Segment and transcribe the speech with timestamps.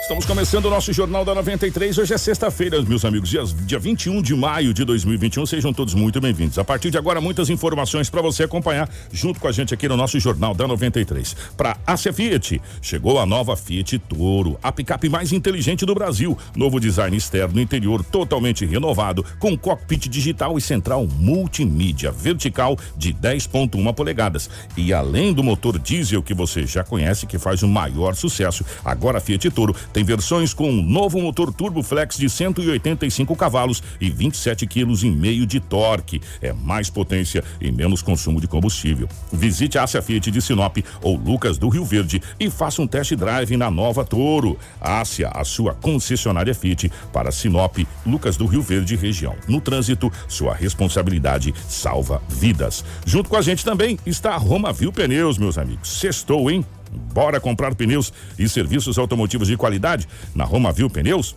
[0.00, 1.98] Estamos começando o nosso Jornal da 93.
[1.98, 5.44] Hoje é sexta-feira, meus amigos, dia, dia 21 de maio de 2021.
[5.44, 6.58] Sejam todos muito bem-vindos.
[6.58, 9.96] A partir de agora, muitas informações para você acompanhar junto com a gente aqui no
[9.96, 11.36] nosso Jornal da 93.
[11.54, 16.36] Para a Fiat, chegou a nova Fiat Toro, a picape mais inteligente do Brasil.
[16.56, 23.94] Novo design externo, interior totalmente renovado, com cockpit digital e central multimídia vertical de 10,1
[23.94, 24.48] polegadas.
[24.76, 29.18] E além do motor diesel que você já conhece, que faz o maior sucesso, agora
[29.18, 34.10] a Fiat Toro tem versões com um novo motor Turbo Flex de 185 cavalos e
[34.10, 36.20] 27 quilos e meio de torque.
[36.40, 39.08] É mais potência e menos consumo de combustível.
[39.32, 43.14] Visite a Ásia Fiat de Sinop ou Lucas do Rio Verde e faça um test
[43.14, 44.58] drive na nova Toro.
[44.80, 49.34] Ásia, a sua concessionária Fiat para Sinop, Lucas do Rio Verde região.
[49.48, 52.84] No trânsito, sua responsabilidade salva vidas.
[53.04, 55.98] Junto com a gente também está a Roma Viu Pneus, meus amigos.
[55.98, 56.64] Sextou, hein?
[57.12, 61.36] Bora comprar pneus e serviços automotivos de qualidade na Roma Viu Pneus?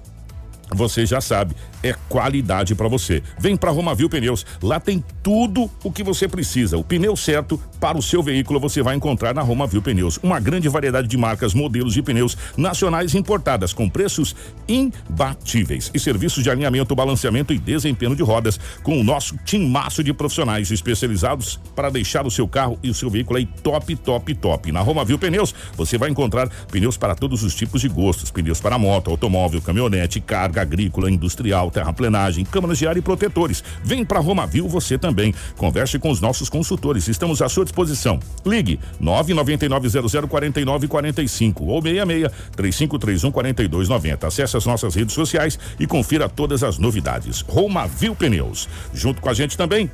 [0.73, 3.22] Você já sabe, é qualidade para você.
[3.38, 6.78] Vem para Romavil Pneus, lá tem tudo o que você precisa.
[6.78, 10.17] O pneu certo para o seu veículo você vai encontrar na Romavil Pneus.
[10.23, 14.34] Uma grande variedade de marcas, modelos de pneus nacionais importadas com preços
[14.70, 20.14] imbatíveis e serviços de alinhamento, balanceamento e desempenho de rodas com o nosso timaço de
[20.14, 24.71] profissionais especializados para deixar o seu carro e o seu veículo aí top, top, top.
[24.71, 28.80] Na Romavil Pneus você vai encontrar pneus para todos os tipos de gostos, pneus para
[28.80, 33.61] moto, automóvel, caminhonete, carga agrícola, industrial, terraplenagem, câmaras de ar e protetores.
[33.83, 35.36] Vem para Romavil você também.
[35.58, 37.10] Converse com os nossos consultores.
[37.10, 38.20] Estamos à sua disposição.
[38.45, 44.28] Ligue 999004945 ou 66 3531 4290.
[44.28, 47.42] Acesse as nossas redes sociais e confira todas as novidades.
[47.42, 48.70] Romavil Pneus.
[48.94, 49.89] Junto com a gente também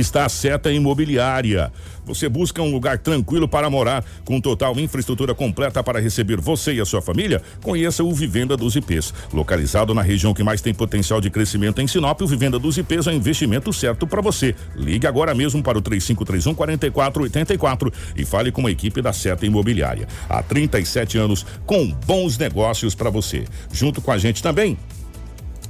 [0.00, 1.72] está a Seta Imobiliária.
[2.06, 6.80] Você busca um lugar tranquilo para morar, com total infraestrutura completa para receber você e
[6.80, 7.42] a sua família?
[7.62, 9.12] Conheça o Vivenda dos IPs.
[9.32, 13.06] Localizado na região que mais tem potencial de crescimento em Sinop, o Vivenda dos IPs
[13.06, 14.54] é o investimento certo para você.
[14.74, 20.08] Ligue agora mesmo para o 3531 4484 e fale com a equipe da Seta Imobiliária.
[20.28, 23.44] Há 37 anos com bons negócios para você.
[23.70, 24.78] Junto com a gente também,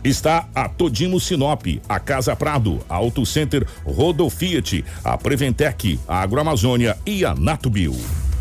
[0.05, 6.97] está a Todimo Sinop, a Casa Prado, a Auto Center Rodofiat, a Preventec, a Agroamazônia
[7.07, 7.95] e a Natubio.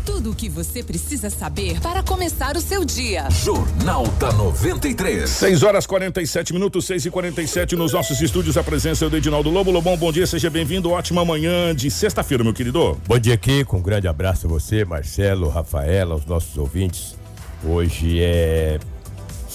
[0.08, 3.28] Tudo o que você precisa saber para começar o seu dia.
[3.30, 5.28] Jornal da 93.
[5.28, 8.56] 6 horas 47 minutos, 6 e 47 nos nossos estúdios.
[8.56, 9.70] A presença é do Edinaldo Lobo.
[9.70, 10.90] Lobão, bom dia, seja bem-vindo.
[10.90, 12.98] Ótima manhã de sexta-feira, meu querido.
[13.06, 13.76] Bom dia, Kiko.
[13.76, 17.14] Um grande abraço a você, Marcelo, Rafaela, aos nossos ouvintes.
[17.62, 18.78] Hoje é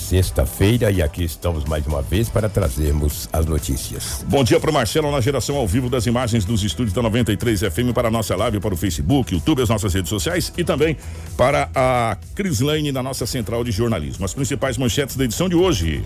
[0.03, 4.23] sexta-feira e aqui estamos mais uma vez para trazermos as notícias.
[4.27, 7.61] Bom dia para o Marcelo na geração ao vivo das imagens dos estúdios da 93
[7.61, 10.97] FM para a nossa live, para o Facebook, YouTube, as nossas redes sociais e também
[11.37, 14.25] para a Crislane na nossa central de jornalismo.
[14.25, 16.03] As principais manchetes da edição de hoje.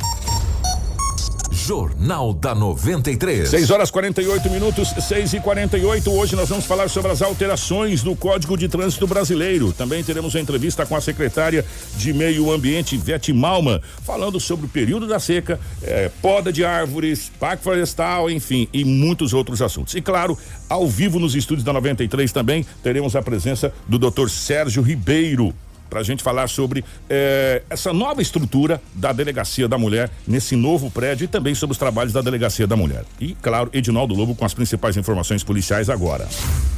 [1.67, 3.49] Jornal da 93.
[3.49, 8.15] 6 horas 48 minutos, 6 e 48 Hoje nós vamos falar sobre as alterações do
[8.15, 9.73] Código de Trânsito Brasileiro.
[9.73, 11.65] Também teremos uma entrevista com a secretária
[11.97, 17.29] de Meio Ambiente, Vete Malma, falando sobre o período da seca, eh, poda de árvores,
[17.37, 19.93] parque florestal, enfim, e muitos outros assuntos.
[19.93, 20.37] E claro,
[20.69, 24.29] ao vivo nos estúdios da 93 também teremos a presença do Dr.
[24.29, 25.53] Sérgio Ribeiro,
[25.89, 30.89] para a gente falar sobre eh, essa nova estrutura da Delegacia da Mulher nesse novo
[30.91, 33.05] prédio e também sobre os trabalhos da Delegacia da Mulher.
[33.19, 36.27] E, claro, Edinaldo Lobo com as principais informações policiais agora.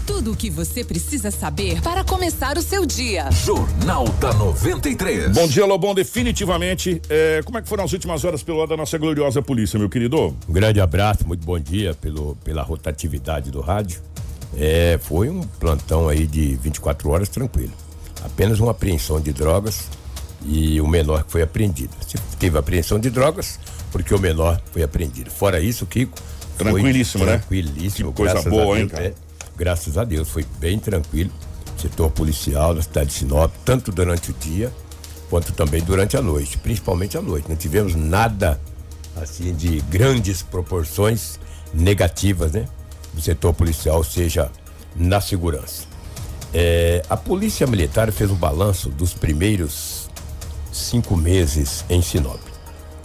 [0.06, 3.30] Tudo o que você precisa saber para começar o seu dia.
[3.32, 5.32] Jornal da 93.
[5.34, 5.94] Bom dia, Lobão.
[5.94, 9.78] Definitivamente, eh, como é que foram as últimas horas pelo lado da nossa gloriosa polícia,
[9.78, 10.36] meu querido?
[10.48, 14.02] Um grande abraço, muito bom dia pelo, pela rotatividade do rádio.
[14.58, 17.74] É, foi um plantão aí de 24 horas tranquilo.
[18.24, 19.88] Apenas uma apreensão de drogas
[20.46, 21.94] e o menor que foi apreendido.
[22.06, 23.60] Se teve apreensão de drogas,
[23.92, 25.30] porque o menor foi apreendido.
[25.32, 26.18] Fora isso, Kiko.
[26.58, 27.38] foi Tranquilíssimo, né?
[27.38, 28.12] Tranquilíssimo.
[28.12, 29.06] Que coisa boa, a hein, Deus, cara?
[29.06, 29.14] é,
[29.58, 31.32] graças a Deus, foi bem tranquilo.
[31.78, 34.72] Setor policial da cidade de Sinop, tanto durante o dia
[35.30, 37.48] quanto também durante a noite, principalmente à noite.
[37.48, 38.60] Não tivemos nada
[39.16, 41.40] assim de grandes proporções
[41.74, 42.66] negativas, né?
[43.14, 44.52] Do setor policial, seja
[44.96, 45.89] na segurança.
[46.54, 50.10] É, a Polícia Militar fez um balanço dos primeiros
[50.72, 52.40] cinco meses em Sinop.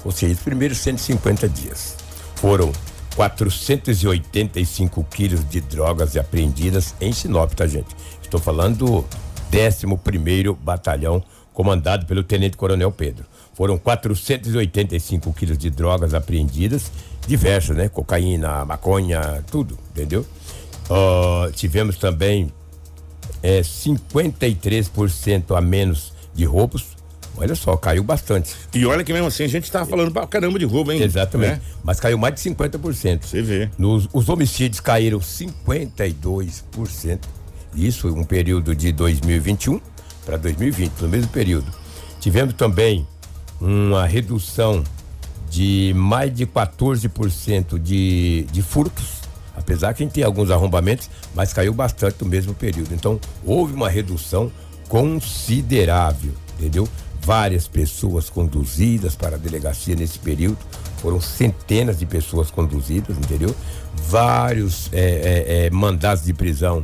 [0.05, 1.97] Ou seja, os primeiros 150 dias.
[2.37, 2.73] Foram
[3.17, 7.95] 485 quilos de drogas apreendidas em Sinop, tá, gente?
[8.23, 9.05] Estou falando do
[9.55, 9.87] 11
[10.61, 13.25] Batalhão, comandado pelo Tenente Coronel Pedro.
[13.55, 16.91] Foram 485 quilos de drogas apreendidas,
[17.27, 17.89] diversas, né?
[17.89, 20.27] Cocaína, maconha, tudo, entendeu?
[20.91, 22.53] Uh, tivemos também
[23.45, 26.87] é, 53% a menos de roubos.
[27.37, 28.55] Olha só, caiu bastante.
[28.73, 31.03] E olha que mesmo assim a gente tava falando pra caramba de roubo, hein?
[31.03, 31.51] Exatamente.
[31.51, 31.61] Né?
[31.83, 33.23] Mas caiu mais de 50%.
[33.23, 33.69] Você vê.
[33.77, 37.19] Nos, os homicídios caíram 52%.
[37.75, 39.79] Isso um período de 2021
[40.25, 41.71] para 2020, no mesmo período.
[42.21, 43.07] Tivemos também
[43.61, 44.83] uma redução
[45.51, 49.24] de mais de 14% de, de furtos,
[49.57, 52.95] apesar que a gente tem alguns arrombamentos, mas caiu bastante no mesmo período.
[52.95, 54.51] Então, houve uma redução
[54.89, 56.89] considerável, entendeu?
[57.21, 60.59] Várias pessoas conduzidas para a delegacia nesse período,
[60.99, 63.55] foram centenas de pessoas conduzidas, entendeu?
[63.95, 66.83] Vários é, é, é, mandados de prisão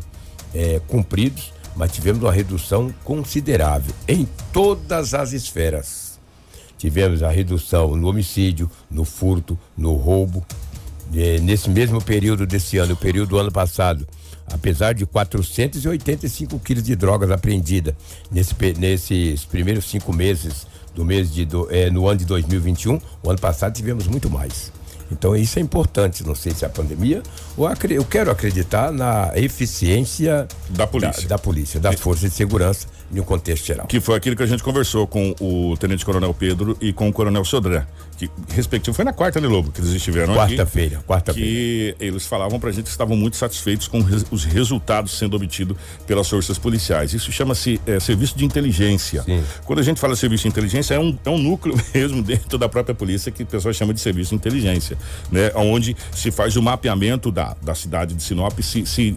[0.55, 6.19] é, cumpridos, mas tivemos uma redução considerável em todas as esferas.
[6.77, 10.45] Tivemos a redução no homicídio, no furto, no roubo.
[11.43, 14.07] Nesse mesmo período desse ano, o período do ano passado,
[14.47, 17.95] apesar de 485 quilos de drogas apreendidas
[18.31, 23.31] nesse, nesses primeiros cinco meses do mês de do, é, no ano de 2021, o
[23.31, 24.73] ano passado tivemos muito mais.
[25.11, 27.23] Então isso é importante, não sei se é a pandemia
[27.57, 32.87] ou eu quero acreditar na eficiência da polícia, da, da polícia, das forças de segurança
[33.13, 33.87] em um contexto geral.
[33.87, 37.13] Que foi aquilo que a gente conversou com o Tenente Coronel Pedro e com o
[37.13, 37.87] Coronel Sodré,
[38.17, 41.49] que respectivo foi na quarta, né, Lobo, que eles estiveram quarta-feira, quarta-feira.
[41.49, 45.77] Que eles falavam pra gente que estavam muito satisfeitos com os resultados sendo obtidos
[46.07, 47.15] pelas forças policiais.
[47.15, 49.23] Isso chama-se é, serviço de inteligência.
[49.23, 49.43] Sim.
[49.65, 52.69] Quando a gente fala serviço de inteligência, é um, é um núcleo mesmo dentro da
[52.69, 54.97] própria polícia que o pessoal chama de serviço de inteligência,
[55.33, 55.51] né?
[55.55, 59.17] Onde se faz o mapeamento da, da cidade de Sinop, se, se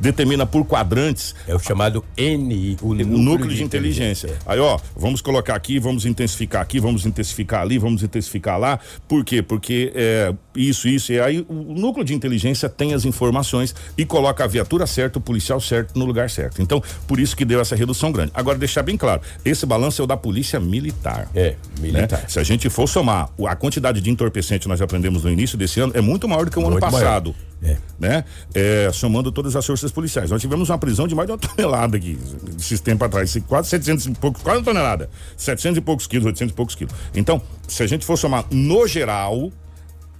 [0.00, 1.34] determina por quadrantes.
[1.46, 2.94] É o chamado NI, o
[3.28, 4.26] núcleo de, inteligência.
[4.26, 4.38] inteligência.
[4.46, 8.78] Aí, ó, vamos colocar aqui, vamos intensificar aqui, vamos intensificar ali, vamos intensificar lá.
[9.06, 9.42] Por quê?
[9.42, 11.12] Porque é, isso, isso.
[11.12, 15.22] E aí o núcleo de inteligência tem as informações e coloca a viatura certa, o
[15.22, 16.62] policial certo no lugar certo.
[16.62, 18.32] Então, por isso que deu essa redução grande.
[18.34, 21.28] Agora, deixar bem claro, esse balanço é o da polícia militar.
[21.34, 22.20] É, militar.
[22.20, 22.28] Né?
[22.28, 25.92] Se a gente for somar a quantidade de entorpecente nós aprendemos no início desse ano,
[25.94, 27.30] é muito maior do que o muito ano passado.
[27.32, 27.47] Maior.
[27.62, 27.76] É.
[27.98, 28.24] Né?
[28.54, 30.30] É, somando todas as forças policiais.
[30.30, 32.18] Nós tivemos uma prisão de mais de uma tonelada aqui,
[32.58, 36.52] esses tempos atrás, quase 700 e poucos, quase uma tonelada, 700 e poucos quilos, 800
[36.52, 36.94] e poucos quilos.
[37.14, 39.50] Então, se a gente for somar no geral,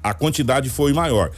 [0.02, 1.30] a quantidade foi maior.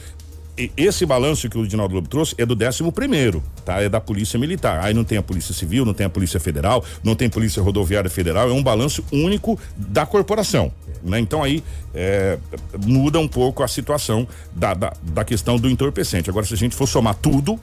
[0.57, 3.81] E esse balanço que o Dinaldo Lobo trouxe é do 11 primeiro, tá?
[3.81, 4.83] É da Polícia Militar.
[4.83, 8.09] Aí não tem a Polícia Civil, não tem a Polícia Federal, não tem Polícia Rodoviária
[8.09, 10.71] Federal, é um balanço único da corporação.
[11.03, 11.19] Né?
[11.19, 11.63] Então aí
[11.93, 12.37] é,
[12.85, 16.29] muda um pouco a situação da, da, da questão do entorpecente.
[16.29, 17.59] Agora, se a gente for somar tudo,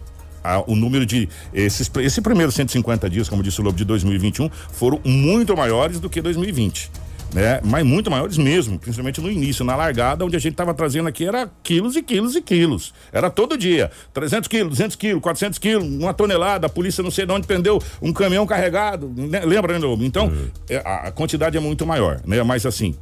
[0.67, 4.99] o número de esses esse primeiro 150 dias, como disse o Lobo, de 2021, foram
[5.05, 6.91] muito maiores do que 2020
[7.33, 7.61] né?
[7.65, 11.27] Mas muito maiores mesmo, principalmente no início, na largada, onde a gente estava trazendo aqui
[11.27, 12.95] era quilos e quilos e quilos.
[13.13, 17.27] Era todo dia, 300 quilos, 200 quilos, 400 quilos, uma tonelada, a polícia não sei
[17.27, 19.41] de onde prendeu um caminhão carregado, né?
[19.45, 20.05] lembra, né, Lobo?
[20.05, 20.49] Então, uhum.
[20.69, 22.43] É, a, a quantidade é muito maior, né?
[22.43, 22.95] Mas assim,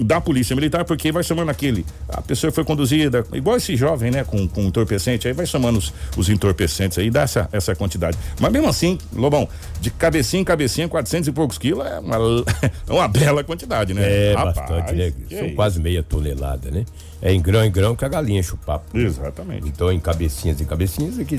[0.00, 1.84] da polícia militar, porque vai chamando aquele.
[2.08, 5.92] A pessoa foi conduzida, igual esse jovem, né, com, com entorpecente, aí vai chamando os,
[6.16, 8.16] os entorpecentes aí, dá essa, essa quantidade.
[8.40, 9.48] Mas mesmo assim, Lobão,
[9.80, 12.16] de cabecinha em cabecinha, 400 e poucos quilos é uma,
[12.88, 14.02] é uma bela quantidade, né?
[14.02, 15.12] É, Rapaz, bastante, né?
[15.28, 16.84] São é quase meia tonelada, né?
[17.22, 18.80] É em grão em grão que a galinha chupar.
[18.94, 19.68] Exatamente.
[19.68, 21.38] Então, em cabecinhas e cabecinhas é que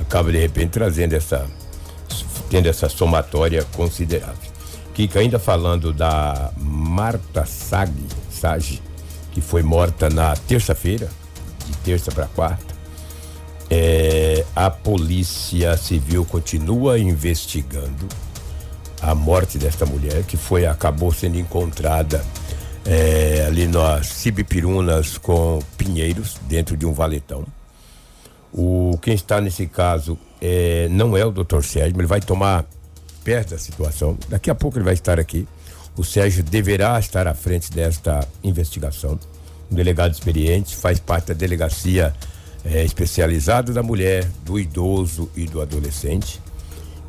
[0.00, 1.46] acaba de repente trazendo essa.
[2.48, 4.57] tendo essa somatória considerável.
[4.98, 7.92] Kika, ainda falando da Marta Sag,
[8.32, 8.82] Sage,
[9.30, 11.08] que foi morta na terça-feira,
[11.64, 12.74] de terça para quarta.
[13.70, 18.08] É, a Polícia Civil continua investigando
[19.00, 22.24] a morte desta mulher, que foi acabou sendo encontrada
[22.84, 27.46] é, ali nas Cibipirunas com Pinheiros, dentro de um valetão.
[28.52, 31.62] O quem está nesse caso é, não é o Dr.
[31.62, 32.64] Sérgio, ele vai tomar
[33.28, 34.16] perto da situação.
[34.30, 35.46] Daqui a pouco ele vai estar aqui.
[35.94, 39.20] O Sérgio deverá estar à frente desta investigação.
[39.70, 42.14] Um delegado experiente, faz parte da delegacia
[42.64, 46.40] é, especializada da mulher, do idoso e do adolescente.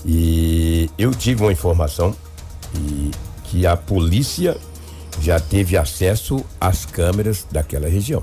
[0.06, 2.14] E eu tive uma informação
[2.76, 3.12] e
[3.46, 4.58] que a polícia
[5.22, 8.22] já teve acesso às câmeras daquela região.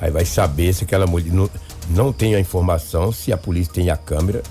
[0.00, 1.50] Aí vai saber se aquela mulher não,
[1.90, 4.44] não tem a informação, se a polícia tem a câmera,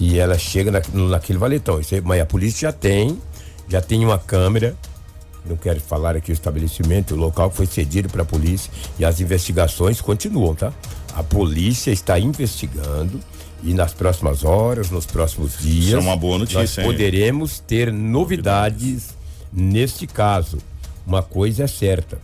[0.00, 0.80] que ela chega na,
[1.10, 1.78] naquele valetão.
[1.78, 3.18] Isso aí, mas a polícia já tem,
[3.68, 4.74] já tem uma câmera.
[5.44, 9.20] Não quero falar aqui o estabelecimento, o local foi cedido para a polícia e as
[9.20, 10.72] investigações continuam, tá?
[11.14, 13.20] A polícia está investigando
[13.62, 16.84] e nas próximas horas, nos próximos dias, Isso é uma boa notícia, nós hein?
[16.84, 19.10] poderemos ter novidades
[19.52, 20.56] neste caso.
[21.06, 22.18] Uma coisa é certa,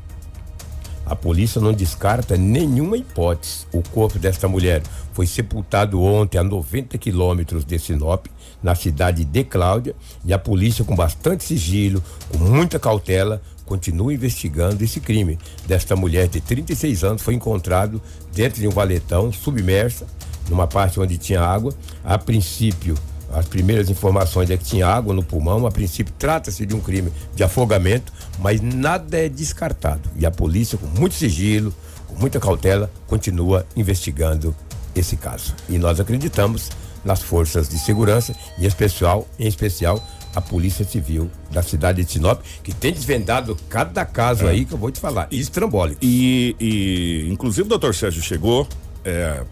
[1.07, 3.65] a polícia não descarta nenhuma hipótese.
[3.73, 4.83] O corpo desta mulher
[5.13, 8.27] foi sepultado ontem a 90 quilômetros de Sinop,
[8.61, 9.95] na cidade de Cláudia,
[10.25, 15.39] e a polícia, com bastante sigilo, com muita cautela, continua investigando esse crime.
[15.67, 18.03] Desta mulher de 36 anos foi encontrado
[18.35, 20.07] dentro de um valetão, submersa,
[20.49, 21.73] numa parte onde tinha água.
[22.05, 22.97] A princípio,
[23.37, 25.67] as primeiras informações é que tinha água no pulmão.
[25.67, 30.09] A princípio, trata-se de um crime de afogamento, mas nada é descartado.
[30.17, 31.75] E a polícia, com muito sigilo,
[32.09, 34.57] com muita cautela, continua investigando
[34.95, 35.55] esse caso.
[35.69, 36.71] E nós acreditamos
[37.05, 40.03] nas forças de segurança e em especial, em especial
[40.35, 44.79] a Polícia Civil da cidade de Sinop, que tem desvendado cada caso aí que eu
[44.79, 45.99] vou te falar, estrambólico.
[46.03, 48.67] E, e inclusive o doutor Sérgio chegou.
[49.05, 49.45] é,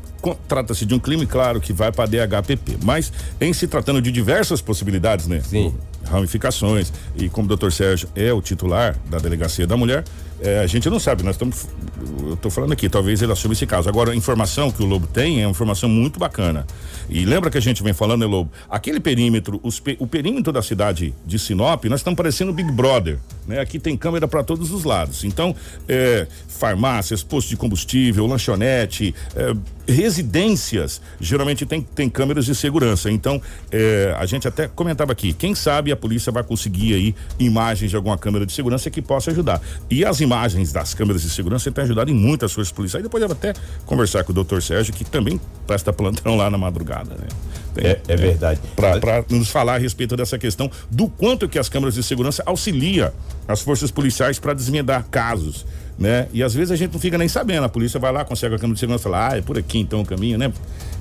[0.49, 4.61] Trata-se de um crime, claro, que vai para DHPP, mas em se tratando de diversas
[4.61, 5.41] possibilidades, né?
[5.41, 5.75] Sim.
[6.05, 10.05] Ramificações, e como o doutor Sérgio é o titular da Delegacia da Mulher,
[10.41, 11.67] é, a gente não sabe, nós estamos.
[12.29, 13.89] Eu tô falando aqui, talvez ele assuma esse caso.
[13.89, 16.67] Agora, a informação que o Lobo tem é uma informação muito bacana.
[17.09, 18.51] E lembra que a gente vem falando, né, Lobo?
[18.69, 23.61] Aquele perímetro, os o perímetro da cidade de Sinop, nós estamos parecendo Big Brother, né?
[23.61, 25.25] Aqui tem câmera para todos os lados.
[25.25, 25.55] Então,
[25.89, 29.55] é, farmácias, postos de combustível, lanchonete, é,
[29.87, 33.11] residências, geralmente tem, tem câmeras de segurança.
[33.11, 37.91] Então, é, a gente até comentava aqui, quem sabe a polícia vai conseguir aí imagens
[37.91, 39.61] de alguma câmera de segurança que possa ajudar.
[39.91, 43.03] E as imagens das câmeras de segurança têm ajudado em muitas forças policiais.
[43.03, 43.55] Depois eu vou até
[43.87, 47.27] conversar com o doutor Sérgio, que também presta plantão lá na madrugada, né?
[47.75, 48.61] Tem- É- é verdade.
[48.77, 53.13] Para nos falar a respeito dessa questão do quanto que as câmeras de segurança auxilia
[53.49, 55.67] as forças policiais para desvendar casos,
[55.99, 56.27] né?
[56.33, 58.59] E às vezes a gente não fica nem sabendo, a polícia vai lá, consegue a
[58.59, 60.53] câmera de segurança e fala, ah, é por aqui então o caminho, né?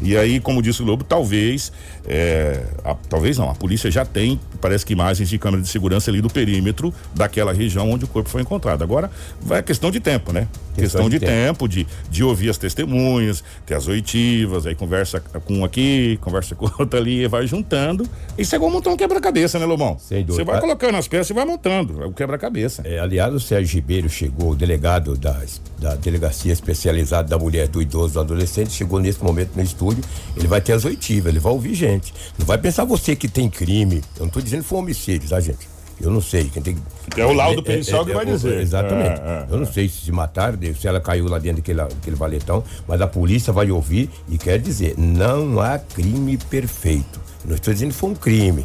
[0.01, 1.71] E aí, como disse o Lobo, talvez,
[2.05, 6.11] é, a- talvez não, a polícia já tem, parece que imagens de câmera de segurança
[6.11, 8.83] ali do perímetro daquela região onde o corpo foi encontrado.
[8.83, 9.09] Agora,
[9.41, 10.47] vai a questão de tempo, né?
[10.75, 15.53] Questão, de, de tempo, de, de ouvir as testemunhas, ter as oitivas, aí conversa com
[15.55, 18.07] um aqui, conversa com outro ali, vai juntando.
[18.37, 19.97] Isso é igual montar um quebra-cabeça, né, Lobão?
[19.99, 20.43] Sem dúvida.
[20.43, 22.01] Você vai colocando as peças e vai montando.
[22.03, 22.81] É o quebra-cabeça.
[22.85, 25.39] É, aliás, o Sérgio Ribeiro chegou, o delegado da,
[25.79, 30.03] da Delegacia Especializada da Mulher, do Idoso e do Adolescente, chegou nesse momento no estúdio.
[30.35, 32.13] Ele vai ter as oitivas, ele vai ouvir gente.
[32.37, 34.01] Não vai pensar você que tem crime.
[34.15, 35.72] Eu não estou dizendo que foi homicídio, tá, gente?
[36.01, 36.49] Eu não sei.
[36.49, 36.77] Quem tem...
[37.15, 38.59] É o laudo pericial que vai dizer.
[38.59, 39.21] Exatamente.
[39.21, 42.15] É, é, Eu não sei se se mataram, se ela caiu lá dentro daquele, daquele
[42.15, 47.21] valetão, mas a polícia vai ouvir e quer dizer: não há crime perfeito.
[47.45, 48.63] Não estou dizendo que foi um crime.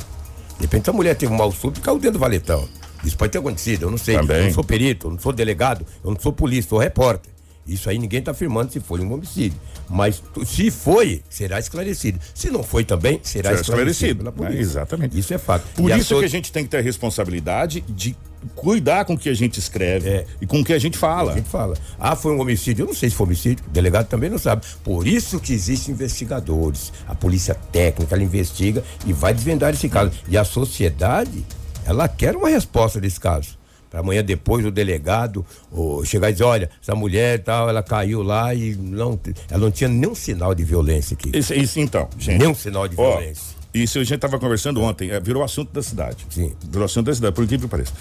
[0.56, 2.68] De repente a mulher teve um mal súbito e caiu dentro do valetão.
[3.04, 4.16] Isso pode ter acontecido, eu não sei.
[4.16, 4.38] Também.
[4.38, 7.30] Eu não sou perito, eu não sou delegado, eu não sou polícia, sou repórter.
[7.68, 9.58] Isso aí ninguém está afirmando se foi um homicídio.
[9.88, 12.18] Mas se foi, será esclarecido.
[12.34, 14.36] Se não foi também, será, Será esclarecido, esclarecido, pela né?
[14.36, 14.60] polícia.
[14.60, 15.18] Exatamente.
[15.18, 15.64] Isso é fato.
[15.74, 18.16] Por E a isso so- que a gente tem que ter a responsabilidade de
[18.54, 20.26] cuidar com o que a gente escreve É.
[20.40, 21.32] e com o que a gente fala.
[21.32, 21.76] A gente fala.
[21.98, 22.84] Ah, foi um homicídio.
[22.84, 23.64] Eu não sei se foi homicídio.
[23.66, 24.64] O delegado também não sabe.
[24.84, 26.92] Por isso que existem investigadores.
[27.06, 30.12] A polícia técnica, ela investiga e vai desvendar esse caso.
[30.28, 31.44] E a sociedade,
[31.84, 33.57] ela quer uma resposta desse caso.
[33.90, 38.22] Para amanhã depois o delegado ô, chegar e dizer, olha, essa mulher tal, ela caiu
[38.22, 39.18] lá e não,
[39.50, 41.30] ela não tinha nenhum sinal de violência aqui.
[41.36, 42.38] Isso, isso então, gente.
[42.38, 43.56] Nenhum sinal de Ó, violência.
[43.72, 46.26] Isso a gente estava conversando ontem, é, virou assunto da cidade.
[46.30, 46.52] Sim.
[46.70, 47.92] Virou assunto da cidade, por incrível que pareça.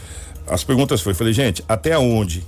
[0.48, 2.44] As perguntas foi, falei, gente, até onde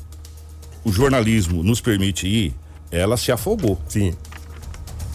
[0.84, 2.54] o jornalismo nos permite ir,
[2.92, 3.80] ela se afogou.
[3.88, 4.14] Sim.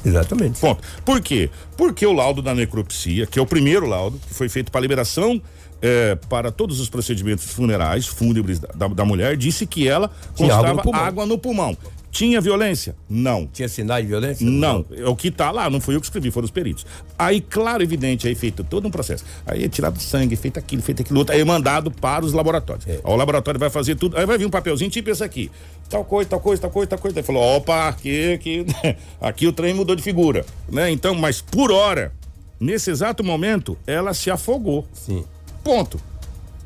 [0.04, 0.60] Exatamente.
[0.60, 0.82] Ponto.
[1.04, 1.50] Por quê?
[1.76, 5.40] Porque o laudo da necropsia, que é o primeiro laudo, que foi feito para liberação
[5.82, 10.54] eh, para todos os procedimentos funerais, fúnebres da, da- da mulher, disse que ela Tinha
[10.54, 11.00] água constava no pulmão.
[11.04, 11.76] água no pulmão.
[12.10, 12.94] Tinha violência?
[13.10, 13.44] Não.
[13.52, 14.48] Tinha sinais de violência?
[14.48, 16.86] Não, é o que tá lá, não fui eu que escrevi, foram os peritos.
[17.18, 19.24] Aí, claro, evidente, aí feito todo um processo.
[19.44, 22.86] Aí é tirado sangue, feito aquilo, feito aquilo outro, aí é mandado para os laboratórios.
[22.86, 23.00] É.
[23.02, 25.50] O laboratório vai fazer tudo, aí vai vir um papelzinho, tipo esse aqui.
[25.90, 27.18] Tal coisa, tal coisa, tal coisa, tal coisa.
[27.18, 28.64] Aí falou, opa, aqui, aqui,
[29.20, 30.46] aqui o trem mudou de figura.
[30.70, 30.92] Né?
[30.92, 32.12] Então, mas por hora,
[32.60, 34.86] nesse exato momento, ela se afogou.
[34.92, 35.24] Sim.
[35.64, 35.98] Ponto.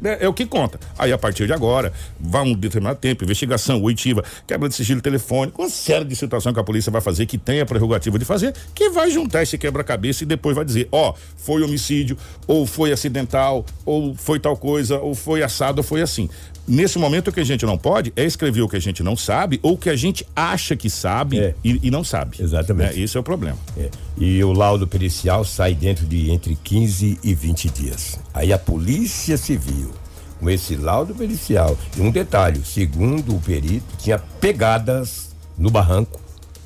[0.03, 0.79] É, é o que conta.
[0.97, 5.63] Aí, a partir de agora, vai um determinado tempo, investigação, oitiva, quebra de sigilo telefônico,
[5.63, 8.55] uma série de situações que a polícia vai fazer, que tem a prerrogativa de fazer,
[8.75, 13.65] que vai juntar esse quebra-cabeça e depois vai dizer, ó, foi homicídio, ou foi acidental,
[13.85, 16.29] ou foi tal coisa, ou foi assado, ou foi assim.
[16.69, 19.17] Nesse momento o que a gente não pode é escrever o que a gente não
[19.17, 21.55] sabe ou o que a gente acha que sabe É.
[21.65, 22.37] e, e não sabe.
[22.43, 22.99] Exatamente.
[22.99, 23.57] É, esse é o problema.
[23.77, 23.89] É.
[24.19, 28.21] E o laudo pericial sai dentro de entre 15 e 20 dias.
[28.35, 29.91] Aí a Polícia Civil,
[30.39, 36.21] com esse laudo pericial, e um detalhe, segundo o perito, tinha pegadas no barranco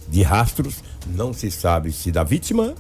[0.09, 2.75] de rastros, não se sabe se da vítima,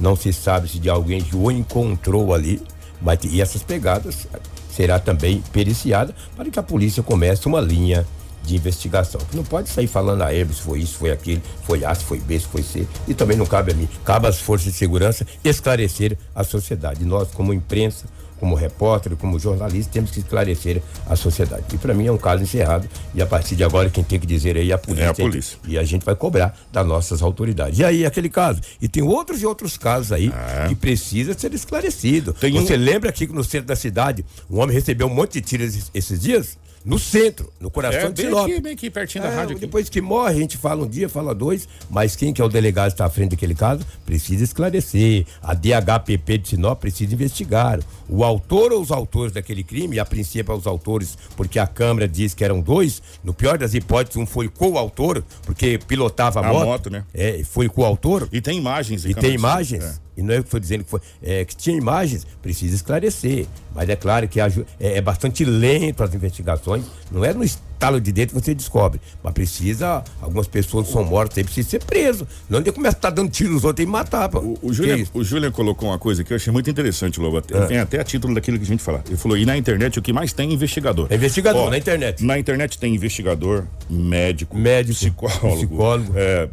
[0.00, 2.62] não se sabe se de alguém que o encontrou ali,
[3.02, 4.28] mas e essas pegadas
[4.74, 8.06] será também periciada para que a polícia comece uma linha
[8.42, 9.20] de investigação.
[9.34, 12.38] Não pode sair falando a ele se foi isso, foi aquilo, foi A, foi B,
[12.38, 12.86] foi C.
[13.06, 13.88] E também não cabe a mim.
[14.04, 17.04] Cabe às forças de segurança esclarecer a sociedade.
[17.04, 18.06] Nós, como imprensa,
[18.40, 21.62] como repórter, como jornalista, temos que esclarecer a sociedade.
[21.72, 22.88] E para mim é um caso encerrado.
[23.14, 25.04] E a partir de agora, quem tem que dizer aí é a polícia.
[25.04, 25.58] É a polícia.
[25.68, 27.78] E a gente vai cobrar das nossas autoridades.
[27.78, 28.60] E aí, aquele caso.
[28.80, 30.32] E tem outros e outros casos aí
[30.68, 32.32] que precisa ser esclarecido.
[32.32, 35.34] Tem um- Você lembra aqui que no centro da cidade, um homem recebeu um monte
[35.34, 36.56] de tiros esses dias?
[36.82, 38.48] No centro, no coração É, de Sinop.
[38.50, 39.60] aqui, bem aqui, pertinho da É, rádio aqui.
[39.60, 42.48] Depois que morre, a gente fala um dia, fala dois, mas quem que é o
[42.48, 45.26] delegado que está à frente daquele caso precisa esclarecer.
[45.42, 47.80] A DHPP de Sinop precisa investigar.
[48.08, 51.66] O autor ou os autores daquele crime, e a princípio é os autores, porque a
[51.66, 56.48] Câmara diz que eram dois, no pior das hipóteses, um foi coautor, porque pilotava a,
[56.48, 56.64] A moto.
[56.66, 57.04] moto, né?
[57.12, 58.26] É, foi coautor.
[58.32, 59.04] E tem imagens.
[59.04, 60.09] E tem imagens, segurança.
[60.20, 63.46] E não é que estou dizendo que foi, é, que tinha imagens, precisa esclarecer.
[63.74, 64.48] Mas é claro que é,
[64.78, 69.32] é bastante lento as investigações, não é no estalo de dentro que você descobre, mas
[69.32, 72.28] precisa, algumas pessoas são mortas, aí precisa ser preso.
[72.48, 74.28] Não tem começa a estar dando tiro nos outros, que matar.
[74.28, 74.40] pô.
[74.40, 77.38] O, o, Julian, o Julian colocou uma coisa que eu achei muito interessante, Lobo.
[77.38, 77.66] É.
[77.66, 79.02] Tem até a título daquilo que a gente fala.
[79.06, 81.06] Ele falou: e na internet o que mais tem é investigador.
[81.08, 82.22] É investigador, na internet.
[82.24, 86.12] Na internet tem investigador, médico, Médico, psicólogo, psicólogo.
[86.14, 86.48] é,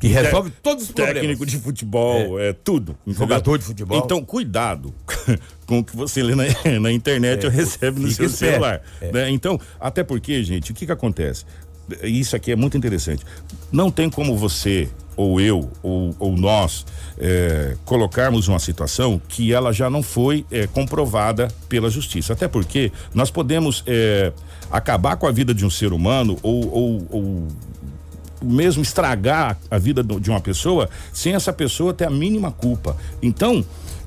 [0.00, 1.20] Que resolve todos os problemas.
[1.20, 2.96] técnico de futebol, é, tudo.
[3.06, 3.18] entendeu?
[3.20, 3.98] Jogador de futebol.
[3.98, 4.94] Então, cuidado
[5.66, 6.44] com o que você lê na,
[6.80, 8.80] na internet É, ou recebe no seu celular.
[9.00, 9.12] É.
[9.12, 9.30] né?
[9.30, 11.44] Então, até porque, gente, o que que acontece?
[12.04, 13.24] Isso aqui é muito interessante.
[13.72, 16.86] Não tem como você, ou eu, ou, ou nós,
[17.18, 22.32] é, colocarmos uma situação que ela já não foi é, comprovada pela justiça.
[22.32, 24.32] Até porque nós podemos é,
[24.70, 27.48] acabar com a vida de um ser humano ou- ou- ou
[28.42, 32.96] mesmo estragar a vida de uma pessoa sem essa pessoa ter a mínima culpa.
[33.22, 33.64] Então,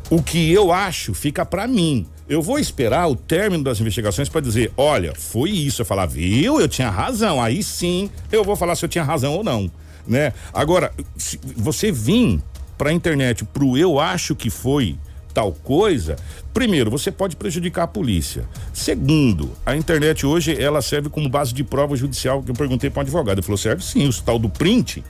[0.10, 2.06] o que eu acho fica pra mim.
[2.28, 5.82] Eu vou esperar o término das investigações pra dizer, olha, foi isso.
[5.82, 6.60] Eu falar, viu?
[6.60, 7.42] Eu tinha razão.
[7.42, 9.70] Aí sim, eu vou falar se eu tinha razão ou não,
[10.08, 10.34] né?
[10.54, 12.42] Agora, se você vir
[12.78, 14.98] pra internet pro eu acho que foi
[15.34, 16.16] tal coisa,
[16.54, 18.46] primeiro, você pode prejudicar a polícia.
[18.72, 22.44] Segundo, a internet hoje ela serve como base de prova judicial.
[22.44, 25.04] Que eu perguntei para um advogado, ele falou: serve sim, o tal do print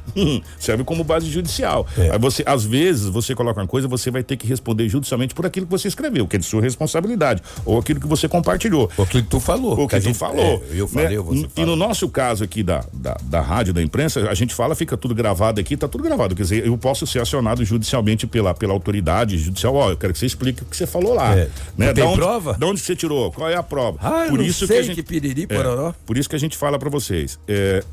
[0.60, 1.88] serve como base judicial.
[1.98, 2.12] É.
[2.12, 5.46] Aí você, às vezes, você coloca uma coisa, você vai ter que responder judicialmente por
[5.46, 8.90] aquilo que você escreveu, que é de sua responsabilidade, ou aquilo que você compartilhou.
[8.98, 9.80] O que tu falou.
[9.80, 10.64] O que a tu gente- falou.
[10.72, 11.24] é, eu falei, né?
[11.24, 11.68] você E fala.
[11.68, 15.16] no nosso caso aqui da, da, da rádio, da imprensa, a gente fala, fica tudo
[15.16, 16.36] gravado aqui, tá tudo gravado.
[16.36, 19.76] Quer dizer, eu posso ser acionado judicialmente pela, pela autoridade judicial.
[19.76, 21.34] Ó, eu quero que você explique o que você falou lá.
[21.34, 21.46] É.
[21.46, 21.50] Né?
[21.78, 22.54] Não tem Da onde, prova?
[22.54, 23.32] De onde você tirou?
[23.32, 23.98] Qual é a prova?
[24.02, 27.38] Ah, eu não sei que piriri, é, por isso que a gente fala pra vocês.
[27.48, 27.84] É,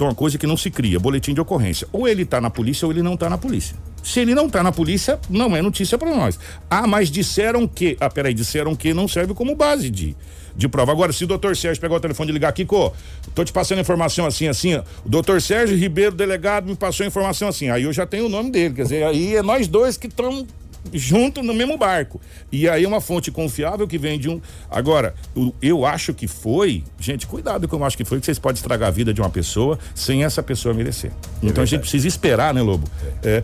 [0.00, 1.86] então, uma coisa que não se cria, boletim de ocorrência.
[1.92, 3.76] Ou ele tá na polícia ou ele não tá na polícia.
[4.02, 6.38] Se ele não tá na polícia, não é notícia pra nós.
[6.70, 7.98] Ah, mas disseram que.
[8.00, 10.16] Ah, peraí, disseram que não serve como base de,
[10.56, 10.90] de prova.
[10.90, 12.94] Agora, se o doutor Sérgio pegar o telefone e ligar aqui, Kiko,
[13.34, 14.82] tô te passando informação assim, assim, ó.
[15.04, 17.68] O doutor Sérgio Ribeiro, delegado, me passou informação assim.
[17.68, 18.72] Aí eu já tenho o nome dele.
[18.72, 20.46] Quer dizer, aí é nós dois que estamos
[20.92, 22.20] junto no mesmo barco.
[22.50, 24.40] E aí é uma fonte confiável que vem de um.
[24.70, 25.14] Agora,
[25.60, 28.88] eu acho que foi, gente, cuidado com eu acho que foi, que vocês podem estragar
[28.88, 31.10] a vida de uma pessoa sem essa pessoa merecer.
[31.42, 32.88] então a gente precisa esperar, né, Lobo?
[33.22, 33.42] É,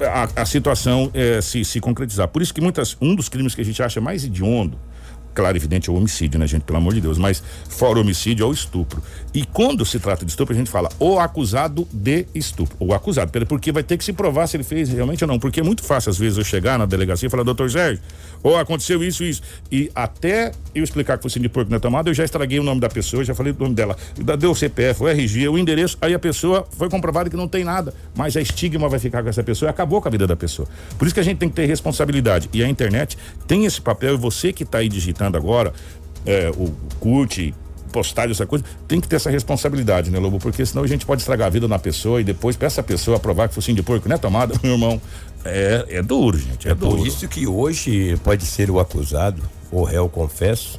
[0.00, 2.28] a, a situação é, se, se concretizar.
[2.28, 4.78] Por isso que muitas, um dos crimes que a gente acha mais hediondo,
[5.36, 6.62] claro, evidente, é o homicídio, né, gente?
[6.62, 9.02] Pelo amor de Deus, mas fora o homicídio é o estupro.
[9.34, 12.74] E quando se trata de estupro, a gente fala o acusado de estupro.
[12.80, 15.38] O acusado, porque vai ter que se provar se ele fez realmente ou não.
[15.38, 18.02] Porque é muito fácil, às vezes, eu chegar na delegacia e falar, doutor Sérgio,
[18.42, 19.42] ou aconteceu isso isso.
[19.70, 22.80] E até eu explicar que foi de porco na tomada, eu já estraguei o nome
[22.80, 23.94] da pessoa, já falei o nome dela.
[24.38, 27.62] Deu o CPF, o RG, o endereço, aí a pessoa foi comprovado que não tem
[27.62, 27.92] nada.
[28.16, 30.66] Mas a estigma vai ficar com essa pessoa e acabou com a vida da pessoa.
[30.98, 32.48] Por isso que a gente tem que ter responsabilidade.
[32.54, 35.72] E a internet tem esse papel, e você que está aí digitando agora,
[36.24, 37.52] é, o curte,
[37.92, 40.38] postagem, essa coisa, tem que ter essa responsabilidade, né, Lobo?
[40.38, 43.18] Porque senão a gente pode estragar a vida na pessoa e depois pra essa pessoa
[43.18, 45.00] provar que focinho de porco, né, tomada, meu irmão?
[45.44, 46.96] É, é duro, gente, é, É duro.
[46.96, 50.78] por isso que hoje pode ser o acusado o réu confesso.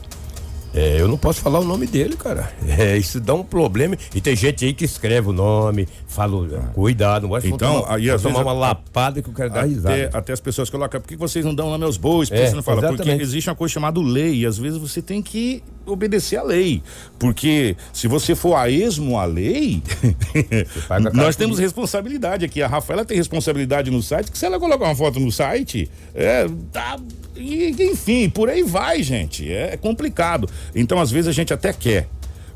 [0.77, 2.51] É, eu não posso falar o nome dele, cara.
[2.77, 3.97] É, isso dá um problema.
[4.13, 8.11] E tem gente aí que escreve o nome, fala, cuidado, não pode Então, tomar, aí,
[8.11, 10.09] às tomar vezes, uma lapada que o cara dá Até, risada.
[10.13, 12.29] até as pessoas colocam, por que vocês não dão nome aos bois?
[12.29, 12.81] Por que É, você não fala?
[12.81, 13.23] Porque exatamente.
[13.23, 16.83] existe uma coisa chamada lei, e às vezes você tem que obedecer à lei.
[17.17, 19.81] Porque se você for a esmo à lei,
[21.13, 22.61] nós temos responsabilidade aqui.
[22.61, 26.47] A Rafaela tem responsabilidade no site, que se ela colocar uma foto no site, é,
[26.71, 26.97] tá,
[27.37, 29.51] e, enfim, por aí vai, gente.
[29.51, 30.49] É complicado.
[30.75, 32.07] Então, às vezes, a gente até quer,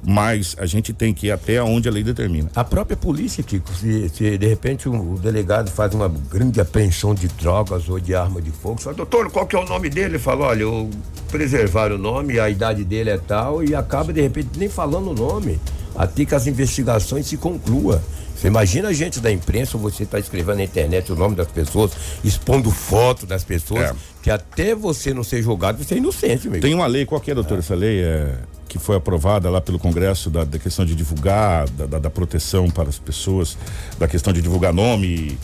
[0.03, 2.49] mas a gente tem que ir até onde a lei determina.
[2.55, 7.13] A própria polícia, Kiko, se, se de repente o, o delegado faz uma grande apreensão
[7.13, 10.11] de drogas ou de arma de fogo, fala, doutor, qual que é o nome dele?
[10.15, 10.89] Ele fala, olha, eu
[11.29, 15.13] preservar o nome, a idade dele é tal, e acaba de repente nem falando o
[15.13, 15.59] nome,
[15.95, 18.01] até que as investigações se conclua.
[18.35, 21.91] Você imagina a gente da imprensa, você está escrevendo na internet o nome das pessoas,
[22.23, 23.93] expondo foto das pessoas, É.
[24.21, 26.61] que até você não ser julgado, você é inocente, amigo.
[26.61, 28.01] Tem uma lei, qual que é, doutor, essa lei?
[28.01, 28.35] É,
[28.67, 32.69] que foi aprovada lá pelo Congresso da, da questão de divulgar, da, da- da proteção
[32.69, 33.57] para as pessoas,
[33.99, 35.37] da questão de divulgar nome.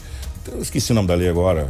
[0.49, 1.69] Eu esqueci o nome da lei agora.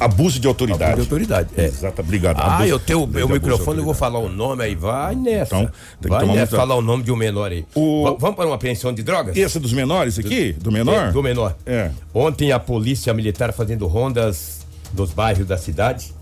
[0.00, 0.94] Abuso de autoridade.
[0.94, 1.64] de autoridade, é.
[1.64, 2.38] Exato, obrigado.
[2.38, 5.56] Ah, Abuso- eu tenho o abuso microfone, eu vou falar o nome aí, vai nessa.
[5.56, 7.64] Então, tem que vai tomar nessa, muita- falar o nome de um menor aí.
[7.74, 9.36] O- Va- Vamos para uma apreensão de drogas?
[9.36, 10.52] Esse dos menores aqui?
[10.52, 11.08] Do menor?
[11.08, 11.56] É, do menor.
[11.66, 11.90] É.
[12.14, 14.57] Ontem a polícia militar fazendo rondas
[14.92, 16.14] dos bairros da cidade,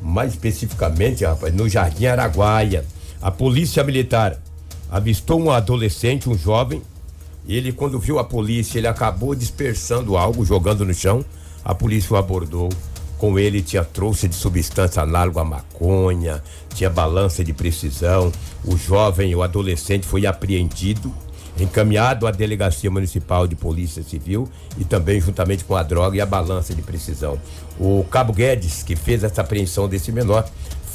[0.00, 2.84] mais especificamente, rapaz, no Jardim Araguaia.
[3.20, 4.38] A polícia militar
[4.90, 6.82] avistou um adolescente, um jovem.
[7.48, 11.24] Ele, quando viu a polícia, ele acabou dispersando algo, jogando no chão.
[11.64, 12.68] A polícia o abordou.
[13.18, 16.42] Com ele tinha trouxa de substância análoga à maconha,
[16.74, 18.30] tinha balança de precisão.
[18.64, 21.14] O jovem, o adolescente, foi apreendido
[21.58, 26.26] encaminhado à Delegacia Municipal de Polícia Civil e também juntamente com a droga e a
[26.26, 27.38] balança de precisão.
[27.78, 30.44] O Cabo Guedes, que fez essa apreensão desse menor,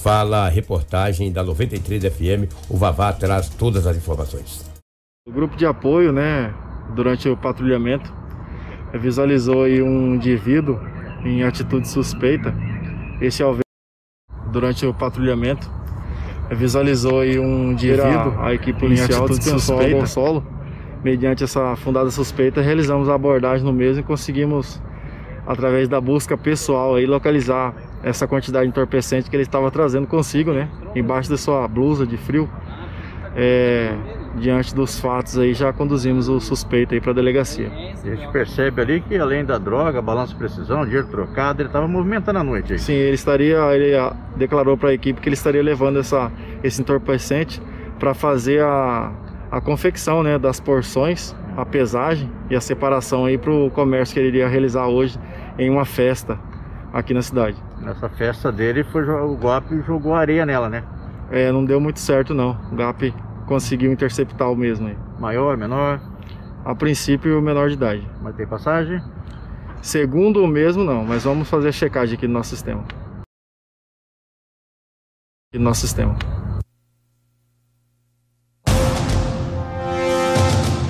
[0.04, 2.52] fala a reportagem da 93 FM.
[2.70, 4.66] O Vavá traz todas as informações.
[5.28, 6.54] O grupo de apoio, né,
[6.96, 8.12] durante o patrulhamento,
[8.94, 10.80] visualizou aí um indivíduo
[11.24, 12.54] em atitude suspeita.
[13.22, 13.62] Esse ao ver
[14.52, 15.70] durante o patrulhamento,
[16.52, 20.44] visualizou aí um indivíduo, a equipe policial dispensou ao solo.
[21.04, 24.82] Mediante essa fundada suspeita, realizamos a abordagem no mesmo e conseguimos,
[25.48, 30.52] através da busca pessoal, aí, localizar essa quantidade de entorpecente que ele estava trazendo consigo,
[30.52, 32.50] né, embaixo da sua blusa de frio.
[33.36, 33.96] É,
[34.40, 37.72] diante dos fatos aí já conduzimos o suspeito aí para a delegacia.
[38.04, 41.88] A gente percebe ali que além da droga, balanço de precisão, dinheiro trocado, ele estava
[41.88, 42.80] movimentando a noite aí.
[42.80, 46.32] Sim, ele estaria, ele ah, declarou para a equipe que ele estaria levando essa,
[46.64, 47.62] esse entorpecente
[48.00, 49.12] para fazer a,
[49.52, 54.20] a confecção, né, das porções, a pesagem e a separação aí para o comércio que
[54.20, 55.20] ele iria realizar hoje
[55.58, 56.40] em uma festa
[56.94, 57.58] aqui na cidade.
[57.82, 60.84] Nessa festa dele, foi, o golpe jogou areia nela, né?
[61.32, 62.58] É, não deu muito certo não.
[62.72, 63.14] O GAP
[63.50, 64.98] conseguiu interceptar o mesmo aí.
[65.20, 66.00] Maior, menor,
[66.64, 68.08] A princípio, o menor de idade.
[68.22, 69.02] mas tem passagem.
[69.82, 72.84] Segundo o mesmo, não, mas vamos fazer a checagem aqui no nosso sistema.
[75.48, 76.16] Aqui no nosso sistema.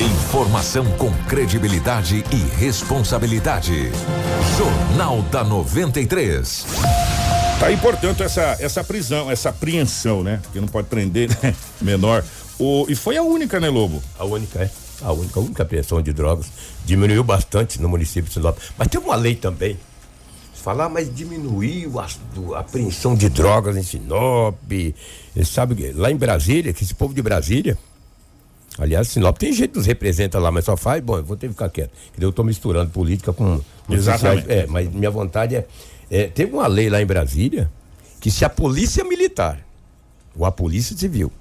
[0.02, 3.92] Informação com credibilidade e responsabilidade.
[4.58, 6.66] Jornal da 93.
[7.60, 10.42] Tá aí, portanto, essa, essa prisão, essa apreensão, né?
[10.52, 11.54] Que não pode prender né?
[11.82, 12.24] menor.
[12.60, 14.04] O, e foi a única, né, Lobo?
[14.20, 14.70] A única, é.
[15.02, 16.48] A única, a única apreensão de drogas.
[16.86, 18.58] Diminuiu bastante no município de Sinop.
[18.78, 19.80] Mas tem uma lei também.
[20.54, 22.08] Falar, mas diminuiu a,
[22.56, 24.58] a apreensão de drogas em Sinop.
[25.46, 27.78] Sabe, lá em Brasília, que esse povo de Brasília.
[28.78, 31.02] Aliás, Sinop tem gente que nos representa lá, mas só faz.
[31.02, 31.92] Bom, eu vou ter que ficar quieto.
[32.14, 33.62] Que eu tô misturando política com.
[33.88, 34.52] com Exatamente.
[34.52, 35.66] É, mas minha vontade é,
[36.12, 36.28] é.
[36.28, 37.72] Teve uma lei lá em Brasília
[38.20, 39.66] que se a polícia militar
[40.36, 41.32] ou a polícia civil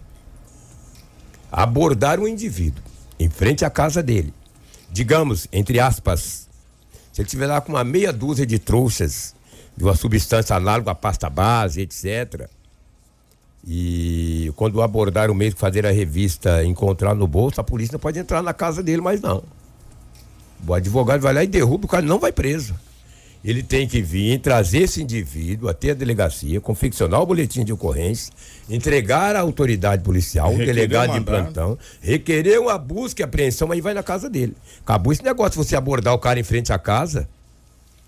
[1.50, 2.82] abordar um indivíduo
[3.18, 4.32] em frente à casa dele,
[4.90, 6.48] digamos, entre aspas,
[7.12, 9.34] se ele estiver lá com uma meia dúzia de trouxas
[9.76, 12.48] de uma substância análoga à pasta base, etc.
[13.66, 18.18] E quando abordar o meio fazer a revista encontrar no bolso, a polícia não pode
[18.18, 19.42] entrar na casa dele mais não.
[20.66, 22.74] O advogado vai lá e derruba, o cara não vai preso.
[23.44, 28.32] Ele tem que vir, trazer esse indivíduo até a delegacia, confeccionar o boletim de ocorrência,
[28.68, 33.70] entregar à autoridade policial, o Requerer delegado um de plantão, requerer uma busca e apreensão,
[33.70, 34.56] aí vai na casa dele.
[34.82, 37.28] Acabou esse negócio, você abordar o cara em frente à casa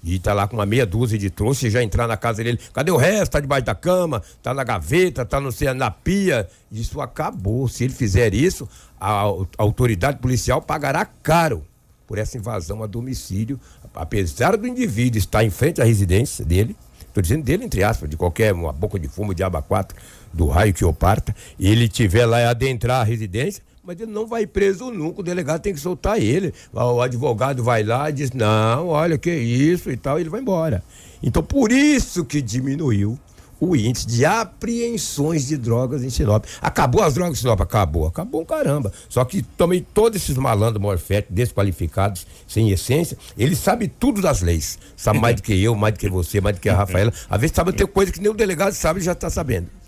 [0.03, 2.59] e tá lá com uma meia dúzia de trouxa e já entrar na casa dele.
[2.73, 3.33] Cadê o resto?
[3.33, 6.49] Tá debaixo da cama, tá na gaveta, tá não sei, na pia.
[6.73, 7.69] Isso acabou.
[7.69, 11.65] Se ele fizer isso, a, a autoridade policial pagará caro
[12.11, 13.61] por essa invasão a domicílio.
[13.95, 16.75] Apesar do indivíduo estar em frente à residência dele,
[17.13, 19.97] Tô dizendo dele, entre aspas, de qualquer uma boca de fumo, de aba 4,
[20.33, 24.47] do raio que o parta, ele tiver lá adentrar a residência, mas ele não vai
[24.47, 26.55] preso nunca, o delegado tem que soltar ele.
[26.73, 30.41] O advogado vai lá e diz: não, olha que isso e tal, e ele vai
[30.41, 30.85] embora.
[31.21, 33.19] Então, por isso que diminuiu
[33.61, 36.45] o índice de apreensões de drogas em Sinop.
[36.61, 37.61] Acabou as drogas em Sinop?
[37.61, 38.07] Acabou.
[38.07, 38.93] Acabou caramba.
[39.09, 44.79] Só que também todos esses malandros morféticos, desqualificados, sem essência, eles sabem tudo das leis.
[44.97, 47.13] Sabe mais do que eu, mais do que você, mais do que a Rafaela.
[47.29, 49.80] Às vezes sabe ter coisa que nem o delegado sabe e já está sabendo.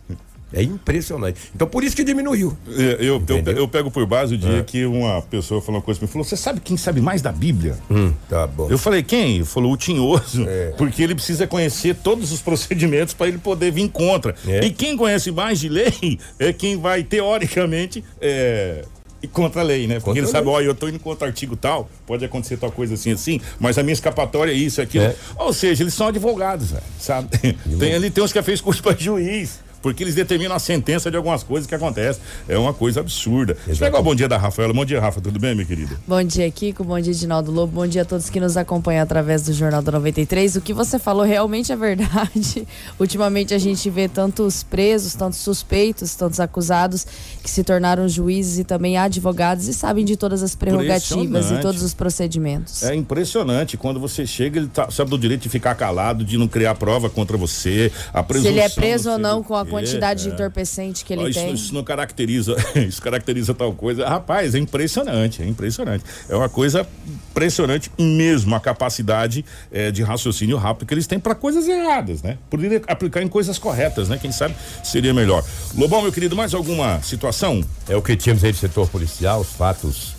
[0.52, 1.40] É impressionante.
[1.54, 2.56] Então por isso que diminuiu.
[2.68, 5.98] É, Eu, eu, eu pego por base o dia que uma pessoa falou uma coisa
[5.98, 7.76] pra mim, falou, você sabe quem sabe mais da Bíblia?
[7.90, 8.68] Hum, tá bom.
[8.70, 9.36] Eu falei, quem?
[9.36, 10.72] Ele falou, o tinhoso, É.
[10.76, 14.34] porque ele precisa conhecer todos os procedimentos para ele poder vir contra.
[14.46, 14.64] É.
[14.64, 18.84] E quem conhece mais de lei é quem vai, teoricamente, é,
[19.32, 19.94] contra a lei, né?
[19.94, 22.94] Porque Contra ele sabe, ó, eu tô indo contra artigo tal, pode acontecer tal coisa
[22.94, 25.04] assim, assim, mas a minha escapatória é isso, aquilo.
[25.04, 25.14] É.
[25.38, 27.28] Ou seja, eles são advogados, sabe?
[27.78, 29.60] Tem, ali tem uns que fez curso para juiz.
[29.82, 32.22] Porque eles determinam a sentença de algumas coisas que acontecem.
[32.48, 33.56] É uma coisa absurda.
[33.66, 34.72] Deixa eu pegar o bom dia da Rafaela.
[34.72, 35.20] Bom dia, Rafa.
[35.20, 35.98] Tudo bem, minha querida?
[36.06, 36.84] Bom dia, Kiko.
[36.84, 37.72] Bom dia, Dinaldo Lobo.
[37.72, 40.56] Bom dia a todos que nos acompanham através do Jornal da 93.
[40.56, 42.66] O que você falou realmente é verdade.
[42.98, 47.06] Ultimamente a gente vê tantos presos, tantos suspeitos, tantos acusados
[47.42, 51.82] que se tornaram juízes e também advogados e sabem de todas as prerrogativas e todos
[51.82, 52.82] os procedimentos.
[52.82, 53.76] É impressionante.
[53.76, 57.10] Quando você chega, ele tá, sabe do direito de ficar calado, de não criar prova
[57.10, 57.90] contra você.
[58.12, 60.32] A Se presunção ele é preso ou não com a quantidade de é.
[60.32, 61.52] entorpecente que ele isso, tem.
[61.52, 64.08] isso não caracteriza, isso caracteriza tal coisa.
[64.08, 66.04] Rapaz, é impressionante, é impressionante.
[66.28, 66.86] É uma coisa
[67.30, 72.38] impressionante mesmo a capacidade eh, de raciocínio rápido que eles têm para coisas erradas, né?
[72.50, 74.18] Poderia aplicar em coisas corretas, né?
[74.20, 74.54] Quem sabe
[74.84, 75.44] seria melhor.
[75.76, 77.62] Lobão, meu querido, mais alguma situação?
[77.88, 80.11] É o que tínhamos aí do setor policial, os fatos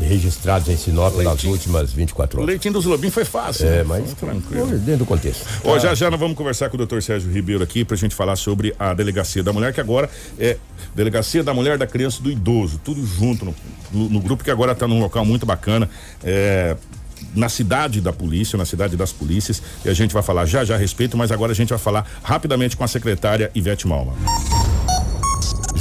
[0.00, 1.52] registrados em Sinop nas Leitinho.
[1.52, 2.48] últimas 24 O horas.
[2.48, 3.66] leitinho dos lobinhos foi fácil.
[3.66, 3.82] É, né?
[3.84, 4.66] mas tranquilo.
[4.78, 5.44] dentro do contexto.
[5.64, 8.36] Ó, já já nós vamos conversar com o doutor Sérgio Ribeiro aqui pra gente falar
[8.36, 10.08] sobre a delegacia da mulher, que agora
[10.38, 10.56] é
[10.94, 13.54] delegacia da mulher, da criança e do idoso, tudo junto no,
[13.92, 15.88] no- no grupo que agora tá num local muito bacana.
[16.22, 16.76] É,
[17.34, 20.74] na cidade da polícia, na cidade das polícias, e a gente vai falar já já
[20.74, 24.14] a respeito, mas agora a gente vai falar rapidamente com a secretária Ivete Malma.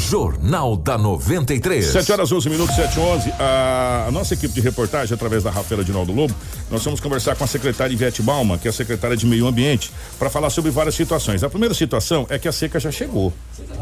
[0.09, 1.85] Jornal da 93.
[1.85, 3.33] 7 horas 11 minutos, 7 e 11.
[3.37, 6.33] A, a nossa equipe de reportagem, através da Rafaela Dinaldo Lobo,
[6.71, 9.91] nós vamos conversar com a secretária Ivete Balma, que é a secretária de Meio Ambiente,
[10.17, 11.43] para falar sobre várias situações.
[11.43, 13.31] A primeira situação é que a seca já chegou.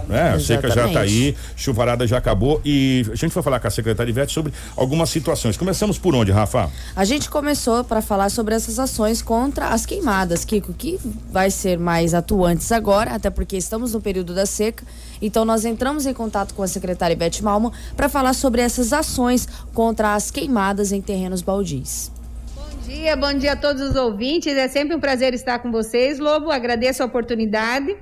[0.10, 0.34] Né?
[0.34, 3.72] A seca já está aí, chuvarada já acabou e a gente vai falar com a
[3.72, 5.56] secretária Ivete sobre algumas situações.
[5.56, 6.70] Começamos por onde, Rafa?
[6.94, 11.00] A gente começou para falar sobre essas ações contra as queimadas, Kiko, que
[11.32, 14.84] vai ser mais atuantes agora, até porque estamos no período da seca.
[15.22, 19.48] Então nós entramos em contato com a secretária Ivete Malmo para falar sobre essas ações
[19.74, 22.12] contra as queimadas em terrenos baldios.
[22.56, 24.56] Bom dia, bom dia a todos os ouvintes.
[24.56, 26.50] É sempre um prazer estar com vocês, Lobo.
[26.50, 27.96] Agradeço a oportunidade.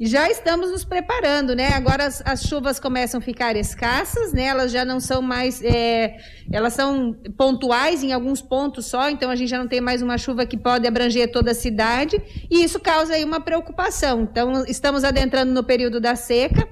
[0.00, 1.74] E já estamos nos preparando, né?
[1.74, 4.44] Agora as, as chuvas começam a ficar escassas, né?
[4.44, 5.62] Elas já não são mais.
[5.62, 6.16] é,
[6.50, 10.16] elas são pontuais em alguns pontos só, então a gente já não tem mais uma
[10.16, 12.18] chuva que pode abranger toda a cidade.
[12.50, 14.22] E isso causa aí uma preocupação.
[14.22, 16.66] Então, estamos adentrando no período da seca.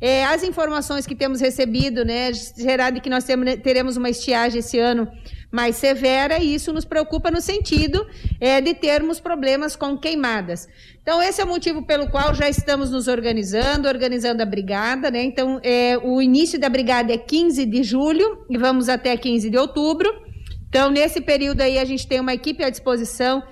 [0.00, 4.78] É, as informações que temos recebido, né, de que nós temos- teremos uma estiagem esse
[4.78, 5.06] ano
[5.52, 8.06] mais severa e isso nos preocupa no sentido
[8.40, 10.66] é, de termos problemas com queimadas.
[11.02, 15.22] Então, esse é o motivo pelo qual já estamos nos organizando, organizando a brigada, né?
[15.22, 19.58] Então, é, o início da brigada é 15 de julho e vamos até 15 de
[19.58, 20.08] outubro.
[20.68, 23.42] Então, nesse período aí, a gente tem uma equipe à disposição,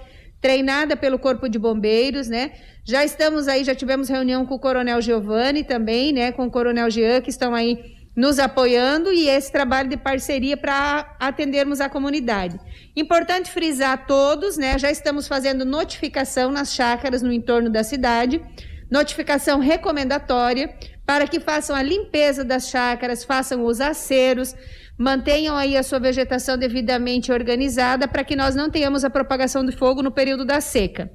[0.41, 2.53] treinada pelo Corpo de Bombeiros, né?
[2.85, 6.33] Já estamos aí, já tivemos reunião com o Coronel Giovanni também, né?
[6.33, 11.17] Com o Coronel Jean, que estão aí nos apoiando e esse trabalho de parceria para
[11.21, 12.59] atendermos a comunidade.
[12.97, 14.77] Importante frisar a todos, né?
[14.77, 18.43] Já estamos fazendo notificação nas chácaras no entorno da cidade,
[18.91, 20.75] notificação recomendatória
[21.07, 24.55] para que façam a limpeza das chácaras, façam os aceros,
[24.99, 29.73] mantenham aí a sua vegetação devidamente organizada para que nós não tenhamos a propagação de
[29.73, 31.11] fogo no período da seca.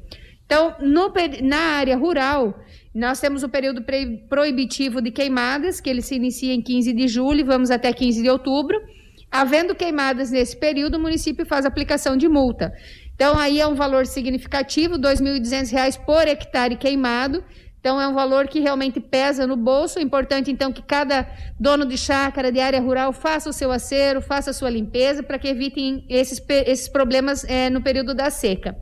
[0.45, 2.57] Então, no na área rural,
[2.93, 3.83] nós temos o período
[4.29, 8.21] proibitivo de queimadas, que ele se inicia em 15 de julho e vamos até 15
[8.21, 8.79] de outubro.
[9.31, 12.71] Havendo queimadas nesse período, o município faz aplicação de multa.
[13.15, 17.43] Então, aí é um valor significativo, R$ 2.200 por hectare queimado.
[17.83, 19.99] Então, é um valor que realmente pesa no bolso.
[19.99, 24.21] É importante, então, que cada dono de chácara, de área rural, faça o seu acero,
[24.21, 28.73] faça a sua limpeza, para que evitem esses, esses problemas eh, no período da seca.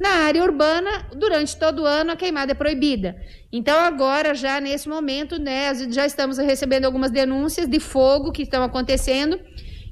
[0.00, 3.14] Na área urbana, durante todo o ano, a queimada é proibida.
[3.52, 8.64] Então, agora, já nesse momento, né, já estamos recebendo algumas denúncias de fogo que estão
[8.64, 9.38] acontecendo.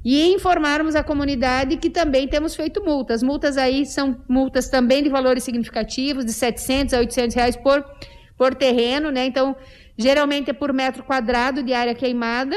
[0.03, 3.21] e informarmos a comunidade que também temos feito multas.
[3.21, 7.83] Multas aí são multas também de valores significativos, de 700 a 800 reais por,
[8.39, 9.25] por terreno, né?
[9.25, 9.53] Então,
[9.97, 12.55] geralmente é por metro quadrado de área queimada.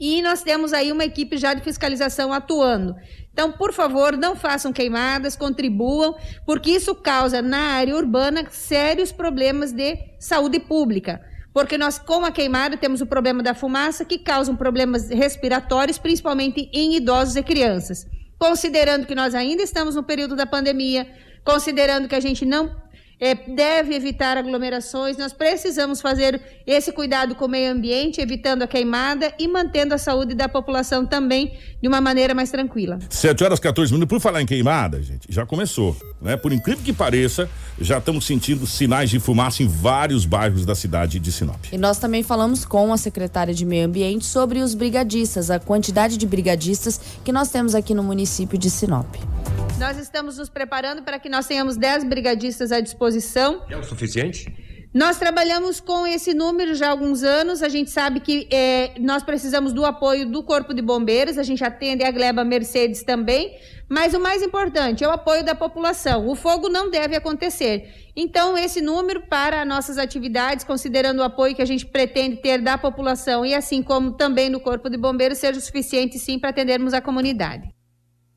[0.00, 2.94] E nós temos aí uma equipe já de fiscalização atuando.
[3.30, 9.72] Então, por favor, não façam queimadas, contribuam, porque isso causa na área urbana sérios problemas
[9.72, 11.20] de saúde pública.
[11.52, 16.70] Porque nós, com a queimada, temos o problema da fumaça, que causam problemas respiratórios, principalmente
[16.72, 18.06] em idosos e crianças.
[18.38, 21.06] Considerando que nós ainda estamos no período da pandemia,
[21.42, 22.74] considerando que a gente não
[23.18, 25.16] é, deve evitar aglomerações.
[25.16, 29.98] Nós precisamos fazer esse cuidado com o meio ambiente, evitando a queimada e mantendo a
[29.98, 32.98] saúde da população também de uma maneira mais tranquila.
[33.08, 34.16] 7 horas 14 minutos.
[34.16, 36.36] Por falar em queimada, gente, já começou, né?
[36.36, 37.48] Por incrível que pareça,
[37.80, 41.64] já estamos sentindo sinais de fumaça em vários bairros da cidade de Sinop.
[41.72, 46.16] E nós também falamos com a secretária de Meio Ambiente sobre os brigadistas, a quantidade
[46.16, 49.06] de brigadistas que nós temos aqui no município de Sinop.
[49.78, 53.05] Nós estamos nos preparando para que nós tenhamos 10 brigadistas à disposição.
[53.70, 54.52] É o suficiente?
[54.96, 57.62] Nós trabalhamos com esse número já há alguns anos.
[57.62, 61.36] A gente sabe que é, nós precisamos do apoio do Corpo de Bombeiros.
[61.36, 63.58] A gente atende a Gleba Mercedes também.
[63.90, 66.26] Mas o mais importante é o apoio da população.
[66.26, 68.08] O fogo não deve acontecer.
[68.16, 72.78] Então, esse número para nossas atividades, considerando o apoio que a gente pretende ter da
[72.78, 76.94] população e assim como também no Corpo de Bombeiros, seja o suficiente sim para atendermos
[76.94, 77.75] a comunidade.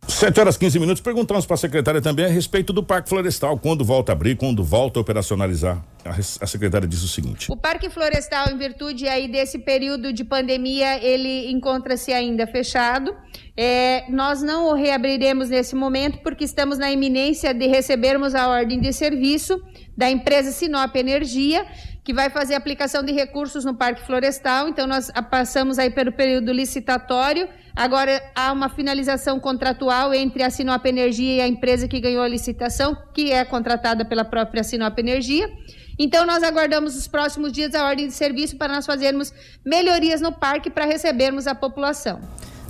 [0.08, 1.02] 7 horas 15 minutos.
[1.02, 3.58] Perguntamos para a secretária também a respeito do Parque Florestal.
[3.58, 5.84] Quando volta a abrir, quando volta a operacionalizar?
[6.04, 11.04] A, secretária diz o seguinte: O Parque Florestal, em virtude aí desse período de pandemia,
[11.04, 13.16] ele encontra-se ainda fechado.
[13.56, 18.80] É, nós não o reabriremos nesse momento porque estamos na iminência de recebermos a ordem
[18.80, 19.62] de serviço
[19.96, 21.66] da empresa Sinop Energia
[22.10, 24.68] que vai fazer aplicação de recursos no Parque Florestal.
[24.68, 27.48] Então, nós passamos aí pelo período licitatório.
[27.80, 32.28] Agora há uma finalização contratual entre a Sinop Energia e a empresa que ganhou a
[32.28, 35.50] licitação, que é contratada pela própria Sinop Energia.
[35.98, 39.32] Então, nós aguardamos os próximos dias a ordem de serviço para nós fazermos
[39.66, 42.20] melhorias no parque para recebermos a população.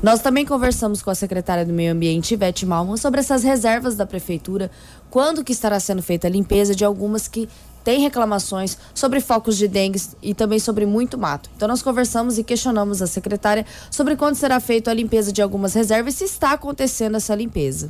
[0.03, 4.05] Nós também conversamos com a secretária do Meio Ambiente, Ivete Malman, sobre essas reservas da
[4.05, 4.69] prefeitura,
[5.09, 7.49] quando que estará sendo feita a limpeza de algumas que
[7.83, 11.49] têm reclamações sobre focos de dengue e também sobre muito mato.
[11.55, 15.73] Então nós conversamos e questionamos a secretária sobre quando será feita a limpeza de algumas
[15.73, 17.89] reservas e se está acontecendo essa limpeza.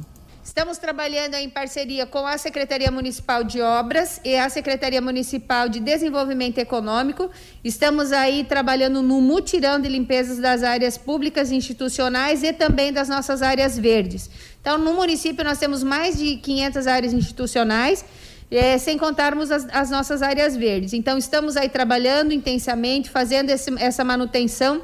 [0.49, 5.79] Estamos trabalhando em parceria com a Secretaria Municipal de Obras e a Secretaria Municipal de
[5.79, 7.29] Desenvolvimento Econômico.
[7.63, 13.43] Estamos aí trabalhando no mutirão de limpezas das áreas públicas institucionais e também das nossas
[13.43, 14.27] áreas verdes.
[14.59, 18.03] Então, no município nós temos mais de 500 áreas institucionais,
[18.51, 20.93] é, sem contarmos as, as, nossas áreas verdes.
[20.93, 24.81] Então, estamos aí trabalhando intensamente, fazendo esse, essa manutenção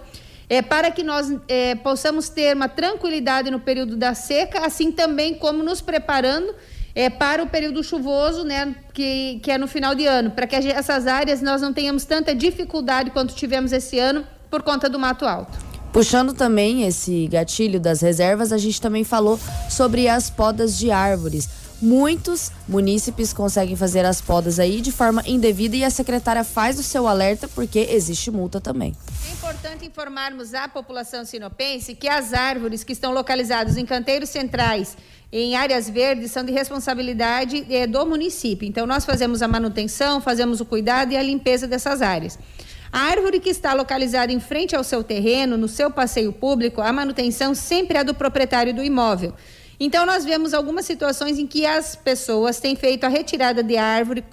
[0.50, 5.34] é, para que nós é, possamos ter uma tranquilidade no período da seca, assim também
[5.34, 6.54] como nos preparando
[6.94, 10.56] é, para o período chuvoso, né, que, que é no final de ano, para que
[10.56, 15.26] essas áreas nós não tenhamos tanta dificuldade quanto tivemos esse ano por conta do mato
[15.26, 15.58] alto.
[15.92, 21.50] Puxando também esse gatilho das reservas, a gente também falou sobre as podas de árvores.
[21.82, 26.84] Muitos munícipes conseguem fazer as podas aí de forma indevida e a secretária faz o
[26.84, 28.96] seu alerta porque existe multa também.
[29.28, 34.98] É importante informarmos à população sinopense que as árvores que estão localizadas em canteiros centrais,
[35.32, 38.66] em áreas verdes, são de responsabilidade é, do município.
[38.66, 42.40] Então, nós fazemos a manutenção, fazemos o cuidado e a limpeza dessas áreas.
[42.92, 46.94] A árvore que está localizada em frente ao seu terreno, no seu passeio público, a
[46.94, 49.34] manutenção sempre é do proprietário do imóvel.
[49.80, 54.24] Então, nós vemos algumas situações em que as pessoas têm feito a retirada de árvore,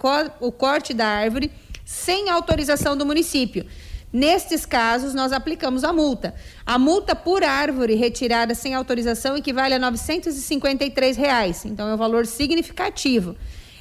[0.41, 1.51] o corte da árvore,
[1.85, 3.67] sem autorização do município.
[4.13, 6.35] Nestes casos, nós aplicamos a multa.
[6.67, 12.27] A multa por árvore retirada sem autorização equivale a 953 reais, então, é um valor
[12.27, 13.35] significativo.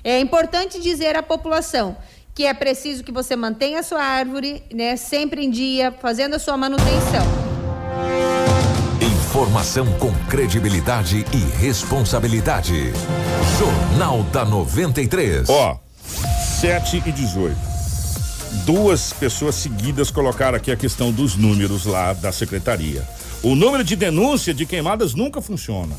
[0.04, 1.98] É importante dizer à população
[2.34, 6.40] que é preciso que você mantenha a sua árvore né, sempre em dia, fazendo a
[6.40, 7.41] sua manutenção.
[9.32, 12.92] Informação com credibilidade e responsabilidade.
[13.58, 15.48] Jornal da 93.
[15.48, 15.80] Ó,
[16.60, 17.56] 7 e 18.
[18.66, 23.08] Duas pessoas seguidas colocaram aqui a questão dos números lá da secretaria.
[23.42, 25.96] O número de denúncia de queimadas nunca funciona.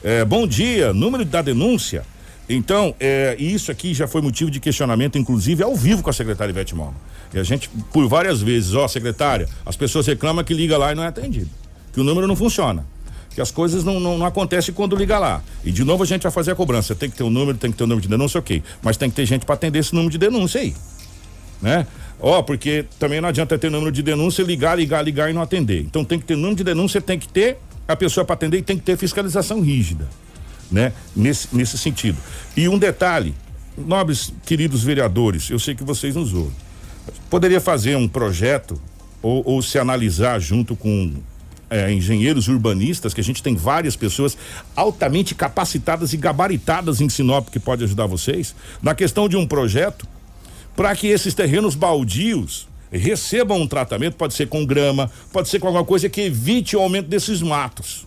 [0.00, 2.06] É, bom dia, número da denúncia.
[2.48, 6.52] Então, é, isso aqui já foi motivo de questionamento, inclusive ao vivo com a secretária
[6.52, 6.94] Ivete Mono.
[7.34, 10.94] E a gente, por várias vezes, ó, secretária, as pessoas reclamam que liga lá e
[10.94, 11.50] não é atendido
[11.98, 12.86] que o número não funciona.
[13.34, 15.42] Que as coisas não, não, não acontecem quando liga lá.
[15.64, 16.94] E de novo a gente vai fazer a cobrança.
[16.94, 18.62] Tem que ter o um número, tem que ter o um número de denúncia, ok.
[18.80, 20.76] Mas tem que ter gente para atender esse número de denúncia aí.
[21.60, 21.84] Né?
[22.20, 25.80] Ó, porque também não adianta ter número de denúncia, ligar, ligar, ligar e não atender.
[25.80, 28.76] Então tem que ter número de denúncia, tem que ter a pessoa para atender tem
[28.76, 30.06] que ter fiscalização rígida,
[30.70, 30.92] né?
[31.16, 32.18] Nesse, nesse sentido.
[32.56, 33.34] E um detalhe,
[33.76, 36.54] nobres queridos vereadores, eu sei que vocês nos ouvem.
[37.28, 38.80] Poderia fazer um projeto
[39.20, 41.12] ou, ou se analisar junto com
[41.70, 44.36] é, engenheiros urbanistas, que a gente tem várias pessoas
[44.74, 50.06] altamente capacitadas e gabaritadas em Sinop que pode ajudar vocês, na questão de um projeto
[50.76, 55.66] para que esses terrenos baldios recebam um tratamento, pode ser com grama, pode ser com
[55.66, 58.06] alguma coisa que evite o aumento desses matos.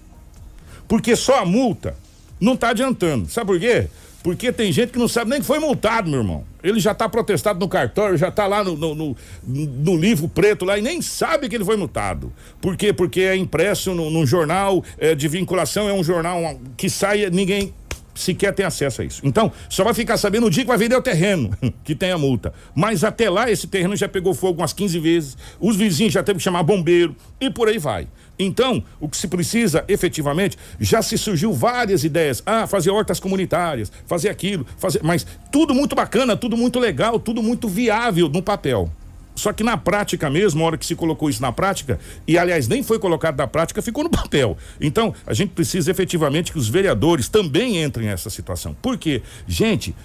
[0.88, 1.96] Porque só a multa
[2.40, 3.30] não está adiantando.
[3.30, 3.88] Sabe por quê?
[4.24, 6.44] Porque tem gente que não sabe nem que foi multado, meu irmão.
[6.64, 10.64] Ele já está protestado no cartório, já está lá no, no, no, no, livro preto
[10.64, 12.32] lá e nem sabe que ele foi multado.
[12.62, 12.94] Por quê?
[12.94, 17.74] Porque é impresso num jornal é, de vinculação, é um jornal que sai, ninguém
[18.14, 19.22] sequer tem acesso a isso.
[19.24, 21.52] Então, só vai ficar sabendo o dia que vai vender o terreno,
[21.84, 22.54] que tem a multa.
[22.76, 26.38] Mas até lá, esse terreno já pegou fogo umas 15 vezes, os vizinhos já teve
[26.38, 28.08] que chamar bombeiro e por aí vai.
[28.38, 32.42] Então, o que se precisa efetivamente, já se surgiu várias ideias.
[32.46, 35.02] Ah, fazer hortas comunitárias, fazer aquilo, fazer.
[35.04, 38.92] Mas tudo muito bacana, tudo muito legal, tudo muito viável no papel.
[39.36, 42.68] Só que na prática mesmo, a hora que se colocou isso na prática, e aliás
[42.68, 44.58] nem foi colocado na prática, ficou no papel.
[44.80, 48.76] Então, a gente precisa efetivamente que os vereadores também entrem nessa situação.
[48.82, 49.22] Por quê?
[49.48, 49.96] Gente,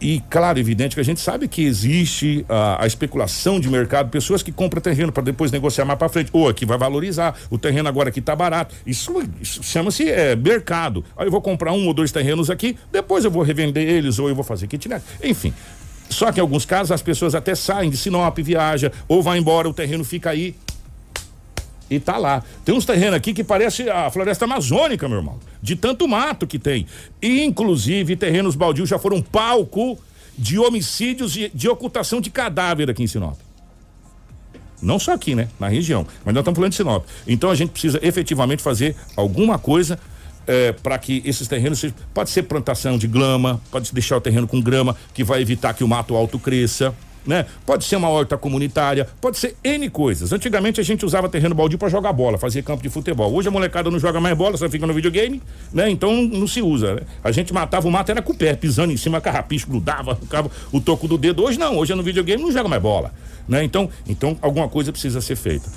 [0.00, 4.42] e claro, evidente que a gente sabe que existe a, a especulação de mercado, pessoas
[4.42, 7.88] que compram terreno para depois negociar mais para frente, ou aqui vai valorizar, o terreno
[7.88, 8.74] agora aqui está barato.
[8.86, 9.10] Isso,
[9.40, 11.02] isso chama-se é, mercado.
[11.16, 14.28] Aí eu vou comprar um ou dois terrenos aqui, depois eu vou revender eles ou
[14.28, 15.02] eu vou fazer kitnet.
[15.24, 15.54] Enfim,
[16.08, 19.68] só que em alguns casos as pessoas até saem de Sinop, viaja, ou vai embora,
[19.68, 20.54] o terreno fica aí
[21.88, 22.42] e tá lá.
[22.64, 26.58] Tem uns terrenos aqui que parece a floresta amazônica, meu irmão, de tanto mato que
[26.58, 26.86] tem.
[27.22, 29.98] E, inclusive, terrenos baldios já foram palco
[30.36, 33.38] de homicídios de, de ocultação de cadáver aqui em Sinop.
[34.82, 35.48] Não só aqui, né?
[35.58, 36.06] Na região.
[36.24, 37.06] Mas nós estamos falando de Sinop.
[37.26, 39.98] Então a gente precisa efetivamente fazer alguma coisa
[40.46, 41.96] é, para que esses terrenos sejam.
[42.14, 45.84] Pode ser plantação de grama, pode deixar o terreno com grama, que vai evitar que
[45.84, 46.94] o mato alto cresça.
[47.26, 47.44] Né?
[47.66, 50.32] Pode ser uma horta comunitária, pode ser N coisas.
[50.32, 53.34] Antigamente a gente usava terreno baldio para jogar bola, fazer campo de futebol.
[53.34, 55.42] Hoje a molecada não joga mais bola, só fica no videogame,
[55.72, 55.90] né?
[55.90, 57.00] Então não se usa, né?
[57.24, 60.48] A gente matava o mato era com o pé, pisando em cima, carrapicho, grudava, ficava
[60.70, 61.42] o toco do dedo.
[61.42, 63.12] Hoje não, hoje é no videogame não joga mais bola,
[63.48, 63.64] né?
[63.64, 65.68] Então, então alguma coisa precisa ser feita.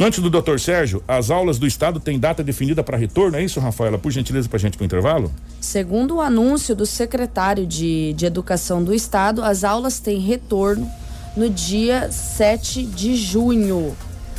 [0.00, 3.60] Antes do doutor Sérgio, as aulas do Estado têm data definida para retorno, é isso,
[3.60, 3.98] Rafaela?
[3.98, 5.30] Por gentileza, para a gente para o intervalo?
[5.60, 10.90] Segundo o anúncio do secretário de, de Educação do Estado, as aulas têm retorno
[11.36, 13.94] no dia 7 de junho.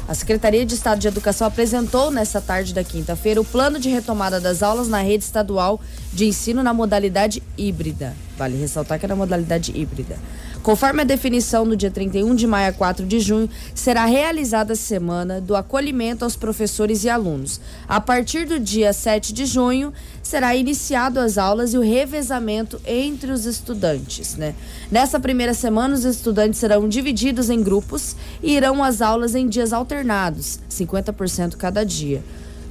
[0.06, 4.40] A Secretaria de Estado de Educação apresentou nesta tarde da quinta-feira o plano de retomada
[4.40, 5.80] das aulas na rede estadual
[6.12, 8.14] de ensino na modalidade híbrida.
[8.38, 10.18] Vale ressaltar que é na modalidade híbrida.
[10.64, 14.78] Conforme a definição no dia 31 de maio a 4 de junho, será realizada a
[14.78, 17.60] semana do acolhimento aos professores e alunos.
[17.86, 19.92] A partir do dia 7 de junho,
[20.24, 24.56] será iniciado as aulas e o revezamento entre os estudantes, né?
[24.90, 29.74] Nessa primeira semana, os estudantes serão divididos em grupos e irão às aulas em dias
[29.74, 32.24] alternados, 50% cada dia.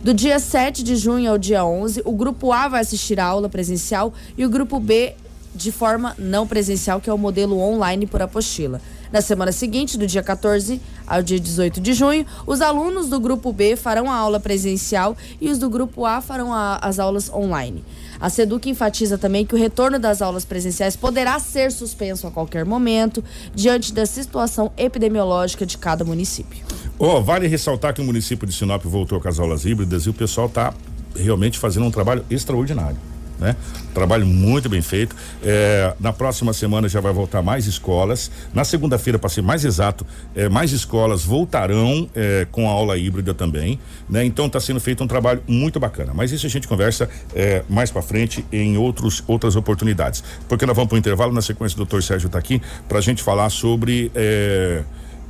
[0.03, 3.51] Do dia 7 de junho ao dia 11, o grupo A vai assistir a aula
[3.51, 5.15] presencial e o grupo B
[5.55, 8.81] de forma não presencial, que é o modelo online por apostila.
[9.13, 13.53] Na semana seguinte, do dia 14 ao dia 18 de junho, os alunos do grupo
[13.53, 17.85] B farão a aula presencial e os do grupo A farão a, as aulas online.
[18.19, 22.65] A SEDUC enfatiza também que o retorno das aulas presenciais poderá ser suspenso a qualquer
[22.65, 23.23] momento,
[23.55, 26.65] diante da situação epidemiológica de cada município.
[26.99, 30.15] Oh, vale ressaltar que o município de Sinop voltou com as aulas híbridas e o
[30.15, 30.73] pessoal está
[31.15, 33.57] realmente fazendo um trabalho extraordinário né?
[33.95, 35.15] Trabalho muito bem feito.
[35.43, 38.31] É, na próxima semana já vai voltar mais escolas.
[38.55, 43.35] Na segunda-feira, para ser mais exato, é, mais escolas voltarão é, com a aula híbrida
[43.35, 43.79] também,
[44.09, 44.25] né?
[44.25, 46.13] Então está sendo feito um trabalho muito bacana.
[46.15, 50.23] Mas isso a gente conversa é, mais para frente em outros outras oportunidades.
[50.49, 51.75] Porque nós vamos para o intervalo na sequência.
[51.75, 54.83] O doutor Sérgio está aqui para a gente falar sobre é,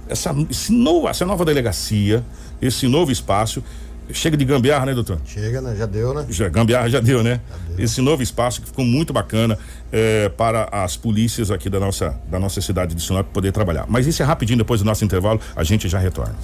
[0.08, 2.24] essa, esse novo, essa nova delegacia,
[2.60, 3.62] esse novo espaço
[4.10, 5.20] Chega de gambiarra, né, doutor?
[5.24, 5.74] Chega, né?
[5.76, 6.26] Já deu, né?
[6.28, 7.40] Já, gambiarra já deu, né?
[7.48, 7.84] Já deu.
[7.84, 9.58] Esse novo espaço que ficou muito bacana
[9.90, 13.86] é, para as polícias aqui da nossa, da nossa cidade de Sinop poder trabalhar.
[13.88, 16.34] Mas isso é rapidinho, depois do nosso intervalo, a gente já retorna.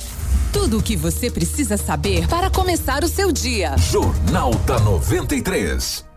[0.53, 3.77] Tudo o que você precisa saber para começar o seu dia.
[3.77, 6.09] Jornal da 93.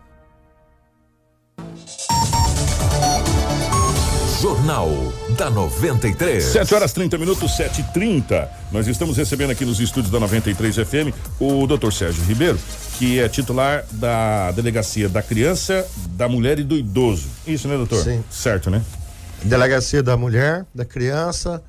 [4.42, 4.90] Jornal
[5.38, 6.42] da 93.
[6.42, 10.74] 7 horas 30 minutos, 7 e 30 Nós estamos recebendo aqui nos estúdios da 93
[10.78, 11.92] FM o Dr.
[11.92, 12.58] Sérgio Ribeiro,
[12.98, 17.28] que é titular da Delegacia da Criança, da Mulher e do Idoso.
[17.46, 18.02] Isso, né, doutor?
[18.02, 18.24] Sim.
[18.28, 18.82] Certo, né?
[19.44, 21.62] Delegacia da Mulher, da Criança,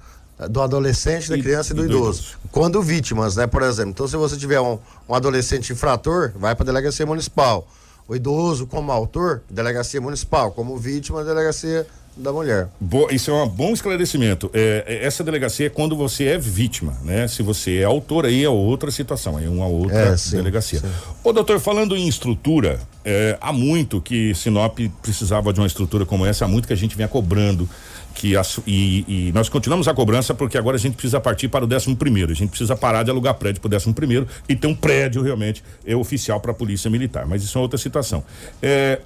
[0.50, 2.22] do adolescente, da criança e do, do idoso.
[2.22, 2.38] idoso.
[2.52, 3.92] Quando vítimas, né, por exemplo.
[3.92, 7.68] Então, se você tiver um, um adolescente infrator, vai para a delegacia municipal.
[8.08, 10.52] O idoso como autor, delegacia municipal.
[10.52, 12.68] Como vítima, delegacia da mulher.
[13.12, 14.50] Isso é um bom esclarecimento.
[14.54, 17.28] É, é, essa delegacia é quando você é vítima, né?
[17.28, 20.82] Se você é autor, aí é outra situação, aí é uma outra É, sim, delegacia.
[21.24, 26.26] Ô, doutor, falando em estrutura, é, há muito que Sinop precisava de uma estrutura como
[26.26, 27.68] essa, há muito que a gente vinha cobrando.
[28.16, 31.66] Que as- e, e nós continuamos a cobrança porque agora a gente precisa partir para
[31.66, 32.32] o 11 primeiro.
[32.32, 35.24] A gente precisa parar de alugar prédio para o 11 primeiro e ter um prédio
[35.24, 37.26] realmente é oficial para a polícia militar.
[37.26, 38.24] Mas isso é outra situação.
[38.62, 39.00] É,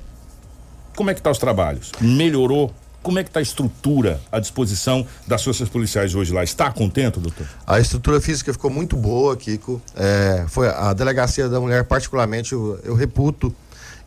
[0.93, 1.93] como é que tá os trabalhos?
[2.01, 2.73] Melhorou?
[3.07, 6.43] Como é que tá a estrutura à disposição das forças policiais hoje lá?
[6.43, 7.47] Está contente, doutor?
[7.65, 9.81] A estrutura física ficou muito boa, Kiko.
[9.95, 13.55] É, foi a delegacia da mulher, particularmente, eu, eu reputo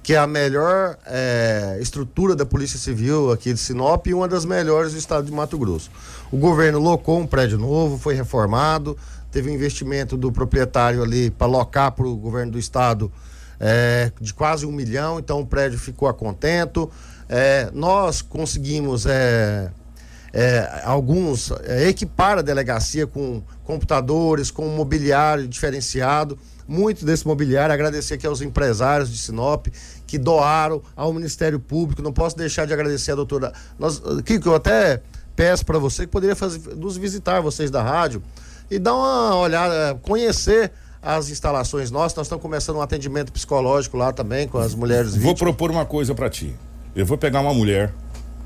[0.03, 4.45] que é a melhor é, estrutura da Polícia Civil aqui de Sinop e uma das
[4.45, 5.91] melhores do estado de Mato Grosso.
[6.31, 8.99] O governo locou um prédio novo, foi reformado,
[9.33, 13.11] teve um investimento do proprietário ali para locar para o governo do estado
[13.59, 16.91] é, de quase um milhão, então o prédio ficou a contento.
[17.33, 19.71] É, nós conseguimos é,
[20.33, 26.37] é, alguns é, equipar a delegacia com computadores, com mobiliário diferenciado.
[26.67, 29.69] Muito desse mobiliário, agradecer aqui aos empresários de Sinop
[30.09, 32.03] que doaram ao Ministério Público.
[32.03, 33.53] Não posso deixar de agradecer a doutora.
[33.79, 35.01] Nós, Kiko, eu até
[35.37, 38.23] peço para você que poderia fazer, nos visitar, vocês da rádio,
[38.69, 40.73] e dar uma olhada, conhecer
[41.03, 42.17] as instalações nossas.
[42.17, 45.39] Nós estamos começando um atendimento psicológico lá também com as mulheres Vou vítimas.
[45.39, 46.55] propor uma coisa para ti.
[46.95, 47.93] Eu vou pegar uma mulher,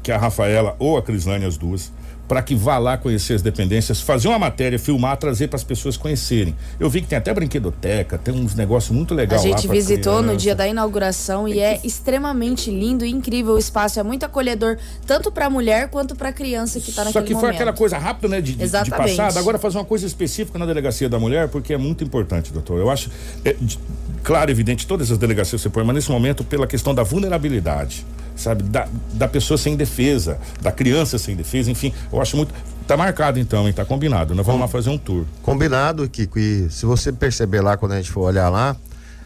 [0.03, 1.91] que é a Rafaela ou a Crislane, as duas,
[2.27, 5.95] para que vá lá conhecer as dependências, fazer uma matéria, filmar, trazer para as pessoas
[5.99, 6.55] conhecerem.
[6.81, 9.49] Eu vi que tem até brinquedoteca, tem uns negócios muito A legais lá.
[9.51, 10.37] gente pra visitou no criança.
[10.39, 14.01] dia da inauguração e é extremamente lindo e incrível o espaço.
[14.01, 17.27] É muito acolhedor, tanto para a mulher quanto para a criança que está Só naquele
[17.27, 17.55] que foi momento.
[17.57, 18.41] aquela coisa rápida, né?
[18.41, 19.17] De, de- de Exatamente.
[19.17, 19.39] passada.
[19.39, 22.79] Agora fazer uma coisa específica na delegacia da mulher, porque é muito importante, doutor.
[22.81, 23.11] Eu acho,
[23.45, 23.79] é, de-
[24.23, 28.07] claro, evidente, todas as delegacias você põe, mas nesse momento, pela questão da vulnerabilidade,
[28.37, 28.63] sabe?
[28.65, 32.55] Da, da pessoa sem defesa, da criança sem defesa, enfim, eu acho muito.
[32.87, 33.73] Tá marcado então, hein?
[33.73, 34.35] Tá combinado.
[34.35, 35.25] Nós vamos lá fazer um tour.
[35.43, 36.39] Combinado, Kiko.
[36.39, 38.77] E se você perceber lá, quando a gente for olhar lá,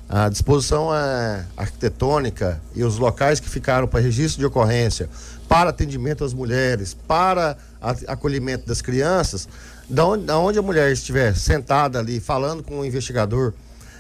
[0.09, 5.09] a disposição é arquitetônica e os locais que ficaram para registro de ocorrência,
[5.48, 7.59] para atendimento às mulheres, para
[8.06, 9.48] acolhimento das crianças,
[9.88, 13.52] da onde, da onde a mulher estiver sentada ali, falando com o investigador,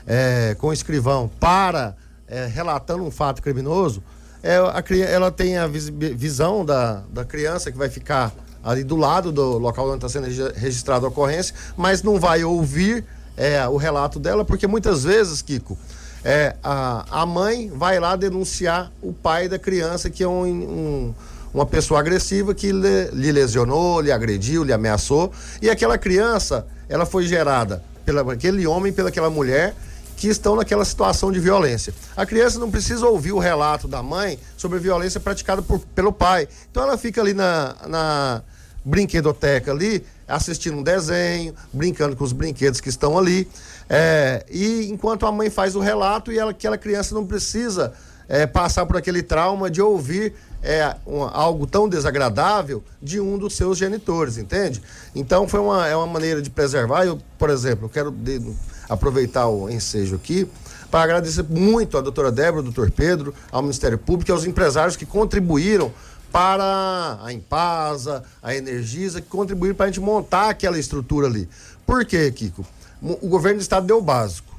[0.06, 1.94] é, com o escrivão, para
[2.26, 4.02] é, relatando um fato criminoso,
[4.42, 8.32] é, a, ela tem a vis- visão da, da criança que vai ficar
[8.62, 12.44] ali do lado do local onde está sendo regi- registrada a ocorrência, mas não vai
[12.44, 13.04] ouvir
[13.36, 15.78] é, o relato dela, porque muitas vezes, Kiko,
[16.24, 21.14] é, a, a mãe vai lá denunciar o pai da criança, que é um, um-
[21.54, 25.32] uma pessoa agressiva que lhe, lhe lesionou, lhe agrediu, lhe ameaçou,
[25.62, 29.74] e aquela criança, ela foi gerada pelo aquele homem, pela aquela mulher,
[30.18, 31.94] que estão naquela situação de violência.
[32.16, 36.12] A criança não precisa ouvir o relato da mãe sobre a violência praticada por, pelo
[36.12, 36.48] pai.
[36.70, 38.42] Então ela fica ali na, na
[38.84, 43.48] brinquedoteca ali, assistindo um desenho, brincando com os brinquedos que estão ali.
[43.88, 47.92] é, e enquanto a mãe faz o relato e ela, aquela criança não precisa
[48.28, 53.54] é, passar por aquele trauma de ouvir é, um- algo tão desagradável de um dos
[53.56, 54.82] seus genitores, entende?
[55.14, 57.04] Então foi uma, é uma maneira de preservar.
[57.04, 58.42] Eu, por exemplo, eu quero de-
[58.88, 60.48] aproveitar o ensejo aqui
[60.90, 64.96] para agradecer muito à doutora Débora, ao doutor Pedro, ao Ministério Público e aos empresários
[64.96, 65.92] que contribuíram
[66.32, 71.48] para a Impasa, a Energisa, que contribuíram para a gente montar aquela estrutura ali.
[71.86, 72.64] Por quê, Kiko?
[73.00, 74.58] O governo do estado deu o básico.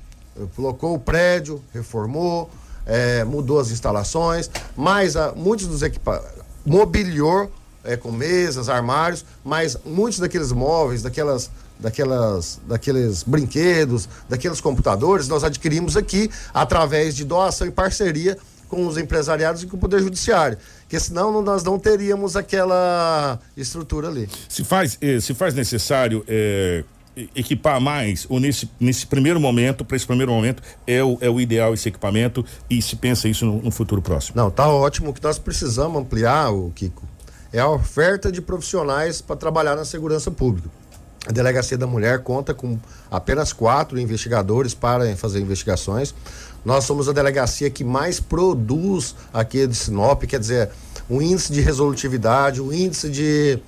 [0.56, 2.50] Colocou o prédio, reformou,
[2.86, 7.52] eh, mudou as instalações, mas ah, muitos dos equipamentos mobiliou
[7.84, 11.50] eh, com mesas, armários, mas muitos daqueles móveis, daquelas,
[11.80, 18.98] daquelas, daqueles brinquedos, daqueles computadores, nós adquirimos aqui através de doação e parceria com os
[18.98, 20.58] empresariados e com o Poder Judiciário.
[20.82, 24.30] Porque senão não- nós não teríamos aquela estrutura ali.
[24.48, 26.84] Se faz, eh, se faz necessário e-
[27.36, 31.42] equipar mais, ou nesse, nesse primeiro momento, para esse primeiro momento, é o, é o
[31.42, 34.38] ideal esse equipamento e se pensa isso no, no futuro próximo?
[34.38, 35.10] Não, tá ótimo.
[35.10, 37.04] O que nós precisamos ampliar, o Kiko,
[37.52, 40.70] é a oferta de profissionais para trabalhar na segurança pública.
[41.28, 42.80] A Delegacia da Mulher conta com
[43.11, 46.13] apenas quatro investigadores para fazer investigações.
[46.63, 50.70] Nós somos a delegacia que mais produz aqui de Sinop, quer dizer,
[51.09, 53.59] o índice de resolutividade, o índice de,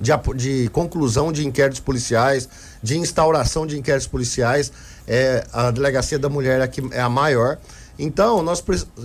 [0.00, 2.48] de, de conclusão de inquéritos policiais,
[2.82, 4.72] de instauração de inquéritos policiais,
[5.06, 7.58] é, a Delegacia da Mulher é a, que- é a maior.
[7.98, 8.62] Então, nós,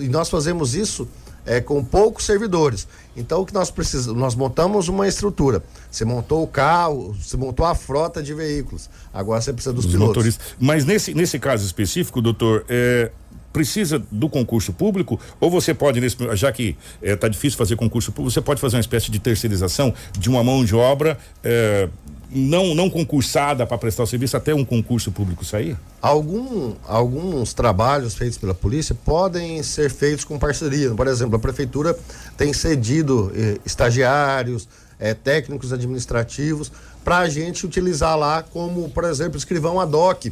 [0.10, 1.08] nós fazemos isso
[1.48, 2.88] é, com poucos servidores.
[3.16, 5.64] Então o que nós precisamos, nós montamos uma estrutura.
[5.90, 8.90] Você montou o carro, você montou a frota de veículos.
[9.14, 10.10] Agora você precisa dos Os pilotos.
[10.10, 10.48] motoristas.
[10.60, 13.10] Mas nesse, nesse caso específico, doutor, é,
[13.52, 18.32] precisa do concurso público ou você pode, nesse, já que está difícil fazer concurso público,
[18.32, 21.90] você pode fazer uma espécie de terceirização de uma mão de obra é,
[22.38, 25.76] não, não concursada para prestar o serviço até um concurso público sair?
[26.02, 30.94] Algum, alguns trabalhos feitos pela polícia podem ser feitos com parceria.
[30.94, 31.98] Por exemplo, a prefeitura
[32.38, 34.68] tem cedido eh, estagiários,
[35.00, 36.72] eh, técnicos administrativos,
[37.04, 40.26] para a gente utilizar lá como, por exemplo, escrivão ad hoc.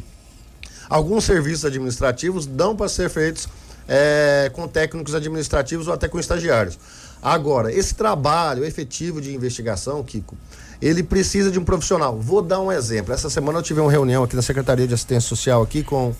[0.88, 3.48] Alguns serviços administrativos dão para ser feitos
[3.88, 6.78] eh, com técnicos administrativos ou até com estagiários.
[7.22, 10.36] Agora, esse trabalho efetivo de investigação, Kiko,
[10.80, 12.18] ele precisa de um profissional.
[12.18, 13.12] Vou dar um exemplo.
[13.12, 16.14] Essa semana eu tive uma reunião aqui na Secretaria de Assistência Social aqui com,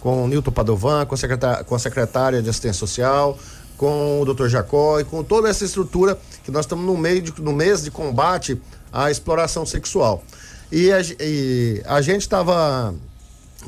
[0.00, 3.38] com o Nilton Padovan, com a, secretária, com a secretária de Assistência Social,
[3.76, 4.48] com o Dr.
[4.48, 7.90] Jacó e com toda essa estrutura que nós estamos no meio de, no mês de
[7.90, 8.60] combate
[8.92, 10.22] à exploração sexual.
[10.70, 12.94] E a, e a gente estava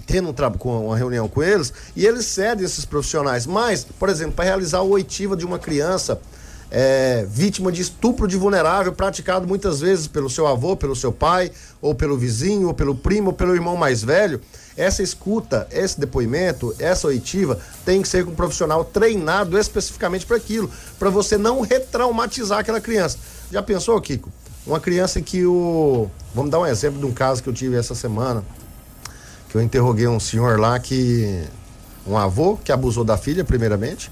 [0.06, 3.46] tendo um trabalho com uma reunião com eles e eles cedem esses profissionais.
[3.46, 6.20] Mas, por exemplo, para realizar a oitiva de uma criança
[6.76, 11.52] é, vítima de estupro de vulnerável praticado muitas vezes pelo seu avô, pelo seu pai,
[11.80, 14.40] ou pelo vizinho, ou pelo primo, ou pelo irmão mais velho,
[14.76, 20.36] essa escuta, esse depoimento, essa oitiva tem que ser com um profissional treinado especificamente para
[20.36, 20.68] aquilo,
[20.98, 23.18] para você não retraumatizar aquela criança.
[23.52, 24.32] Já pensou, Kiko?
[24.66, 26.10] Uma criança que o.
[26.34, 28.42] Vamos dar um exemplo de um caso que eu tive essa semana,
[29.48, 31.44] que eu interroguei um senhor lá que.
[32.04, 34.10] Um avô que abusou da filha, primeiramente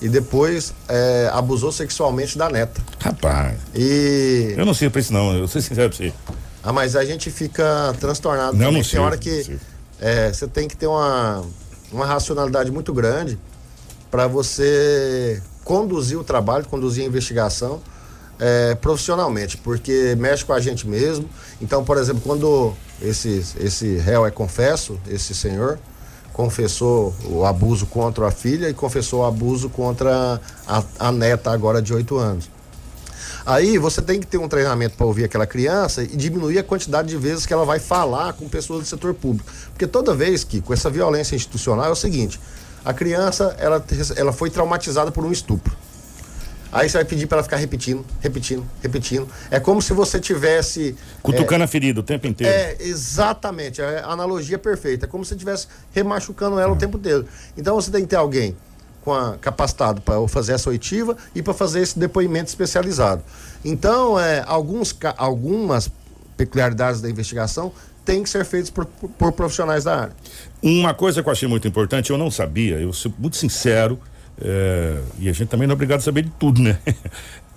[0.00, 2.80] e depois é, abusou sexualmente da neta.
[3.00, 3.56] Rapaz.
[3.74, 4.54] E.
[4.56, 6.12] Eu não sei pra isso, não, eu sou sincero pra você.
[6.62, 8.52] Ah, mas a gente fica transtornado.
[8.52, 8.72] Não, também.
[8.74, 9.58] não Tem sei, hora que
[10.00, 11.44] é, você tem que ter uma,
[11.92, 13.38] uma racionalidade muito grande
[14.10, 17.82] para você conduzir o trabalho, conduzir a investigação
[18.38, 21.28] é, profissionalmente, porque mexe com a gente mesmo.
[21.60, 25.78] Então, por exemplo, quando esse, esse réu é confesso, esse senhor,
[26.34, 31.80] confessou o abuso contra a filha e confessou o abuso contra a, a neta agora
[31.80, 32.50] de 8 anos.
[33.46, 37.08] Aí você tem que ter um treinamento para ouvir aquela criança e diminuir a quantidade
[37.08, 39.48] de vezes que ela vai falar com pessoas do setor público.
[39.70, 42.40] Porque toda vez que com essa violência institucional é o seguinte,
[42.84, 43.84] a criança ela,
[44.16, 45.76] ela foi traumatizada por um estupro.
[46.74, 49.28] Aí você vai pedir para ela ficar repetindo, repetindo, repetindo.
[49.48, 50.96] É como se você tivesse.
[51.22, 52.52] Cutucando é, a ferida o tempo inteiro.
[52.52, 53.80] É, exatamente.
[53.80, 55.06] É a analogia perfeita.
[55.06, 57.26] É como se você estivesse remachucando ela o tempo inteiro.
[57.56, 58.56] Então você tem que ter alguém
[59.04, 63.22] com a, capacitado para fazer essa oitiva e para fazer esse depoimento especializado.
[63.64, 65.88] Então, é, alguns, algumas
[66.36, 67.72] peculiaridades da investigação
[68.04, 70.16] têm que ser feitas por, por profissionais da área.
[70.60, 74.00] Uma coisa que eu achei muito importante, eu não sabia, eu sou muito sincero.
[74.40, 76.78] É, e a gente também não é obrigado a saber de tudo, né?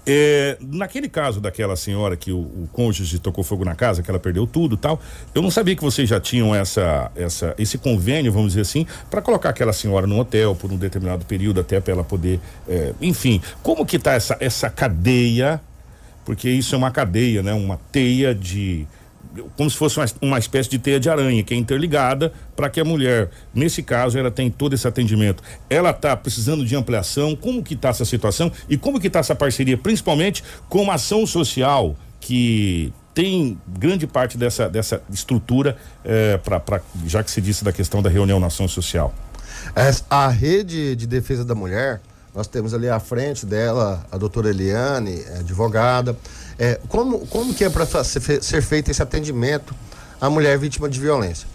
[0.09, 4.17] É, naquele caso daquela senhora que o, o, cônjuge tocou fogo na casa, que ela
[4.17, 5.01] perdeu tudo tal,
[5.35, 9.21] eu não sabia que vocês já tinham essa, essa, esse convênio, vamos dizer assim, para
[9.21, 13.41] colocar aquela senhora no hotel por um determinado período até para ela poder, é, enfim,
[13.61, 15.59] como que tá essa, essa cadeia?
[16.23, 17.53] Porque isso é uma cadeia, né?
[17.53, 18.87] Uma teia de
[19.55, 22.79] como se fosse uma, uma, espécie de teia de aranha que é interligada para que
[22.79, 25.43] a mulher, nesse caso, ela tem todo esse atendimento.
[25.69, 27.35] Ela está precisando de ampliação.
[27.35, 31.25] Como que está essa situação e como que está essa parceria, principalmente com a ação
[31.25, 37.71] social que tem grande parte dessa, dessa estrutura é, para já que se disse da
[37.71, 39.13] questão da reunião na ação social.
[40.09, 41.99] A rede de defesa da mulher,
[42.37, 46.15] nós temos ali à frente dela a doutora Eliane, advogada.
[46.59, 49.73] É, como, como que é para ser feito esse atendimento
[50.21, 51.47] à mulher vítima de violência?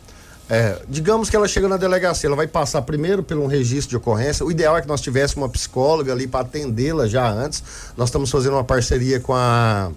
[0.50, 3.96] É, digamos que ela chega na delegacia, ela vai passar primeiro por um registro de
[3.96, 4.44] ocorrência.
[4.44, 7.62] O ideal é que nós tivéssemos uma psicóloga ali para atendê-la já antes.
[7.96, 9.92] Nós estamos fazendo uma parceria com a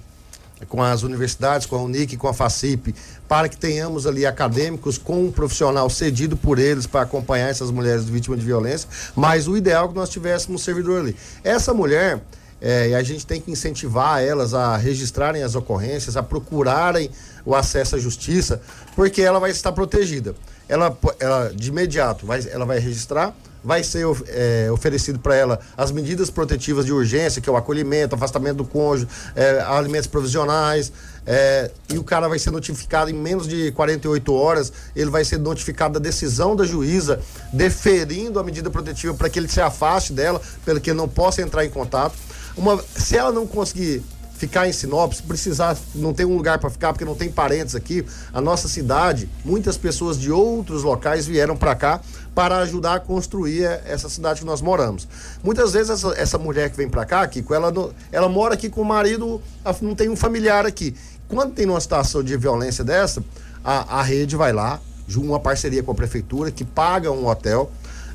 [0.68, 2.96] com as universidades, com a Unic, com a FACIP,
[3.28, 8.06] para que tenhamos ali acadêmicos com um profissional cedido por eles para acompanhar essas mulheres
[8.06, 8.88] vítimas de violência.
[9.16, 11.16] Mas o ideal é que nós tivéssemos um servidor ali.
[11.44, 12.22] Essa mulher,
[12.62, 17.10] é, e a gente tem que incentivar elas a registrarem as ocorrências, a procurarem
[17.46, 18.62] o acesso à justiça,
[18.96, 20.36] porque ela vai estar protegida.
[20.68, 23.36] Ela, ela de imediato, vai, ela vai registrar,
[23.66, 28.14] vai ser é, oferecido para ela as medidas protetivas de urgência, que é o acolhimento,
[28.14, 30.92] afastamento do cônjuge, é, alimentos provisionais,
[31.26, 35.40] é, e o cara vai ser notificado em menos de 48 horas, ele vai ser
[35.40, 37.20] notificado da decisão da juíza,
[37.52, 41.42] deferindo a medida protetiva para que ele se afaste dela, pelo que ele não possa
[41.42, 42.16] entrar em contato.
[42.56, 44.04] Uma, se ela não conseguir
[44.36, 47.74] ficar em Sinop, se precisar, não tem um lugar para ficar porque não tem parentes
[47.74, 48.06] aqui.
[48.34, 52.02] A nossa cidade, muitas pessoas de outros locais vieram para cá
[52.36, 55.08] para ajudar a construir essa cidade que nós moramos.
[55.42, 57.74] Muitas vezes essa, essa mulher que vem para cá, Kiko, ela,
[58.12, 59.42] ela mora aqui com o marido,
[59.82, 60.94] não tem um familiar aqui.
[61.30, 63.24] Quando tem uma situação de violência dessa,
[63.64, 64.80] a, a rede vai lá,
[65.16, 67.72] uma parceria com a prefeitura, que paga um hotel,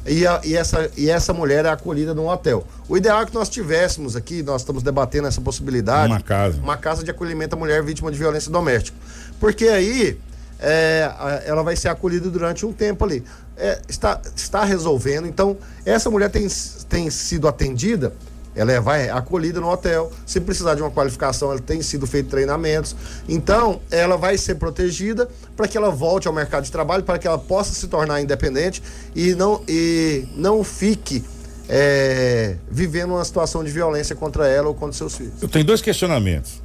[0.07, 2.67] e, a- e essa, e essa mulher é acolhida num hotel.
[2.89, 6.13] O ideal é que nós tivéssemos aqui, nós estamos debatendo essa possibilidade.
[6.13, 6.59] Uma casa.
[6.61, 8.97] Uma casa de acolhimento à mulher vítima de violência doméstica.
[9.39, 10.19] Porque aí
[10.59, 13.23] é, ela vai ser acolhida durante um tempo ali.
[13.61, 15.27] É, está, está resolvendo.
[15.27, 16.49] Então, essa mulher tem,
[16.89, 18.15] tem sido atendida,
[18.55, 20.11] ela é, vai acolhida no hotel.
[20.27, 22.97] Se precisar de uma qualificação, ela tem sido feito treinamentos.
[23.29, 27.27] Então, ela vai ser protegida para que ela volte ao mercado de trabalho, para que
[27.27, 28.83] ela possa se tornar independente
[29.15, 31.23] e não, e não fique
[31.69, 35.35] é, vivendo uma situação de violência contra ela ou contra seus filhos.
[35.41, 36.61] Eu tenho dois questionamentos.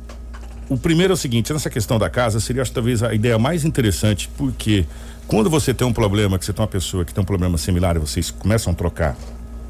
[0.70, 3.63] O primeiro é o seguinte, nessa questão da casa, seria acho, talvez a ideia mais
[3.63, 4.86] interessante, porque
[5.28, 7.95] quando você tem um problema, que você tem uma pessoa que tem um problema similar
[7.95, 9.16] e vocês começam a trocar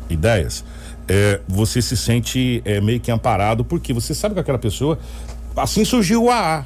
[0.09, 0.63] ideias,
[1.07, 4.97] é, você se sente é, meio que amparado, porque você sabe que aquela pessoa.
[5.55, 6.65] Assim surgiu o AA.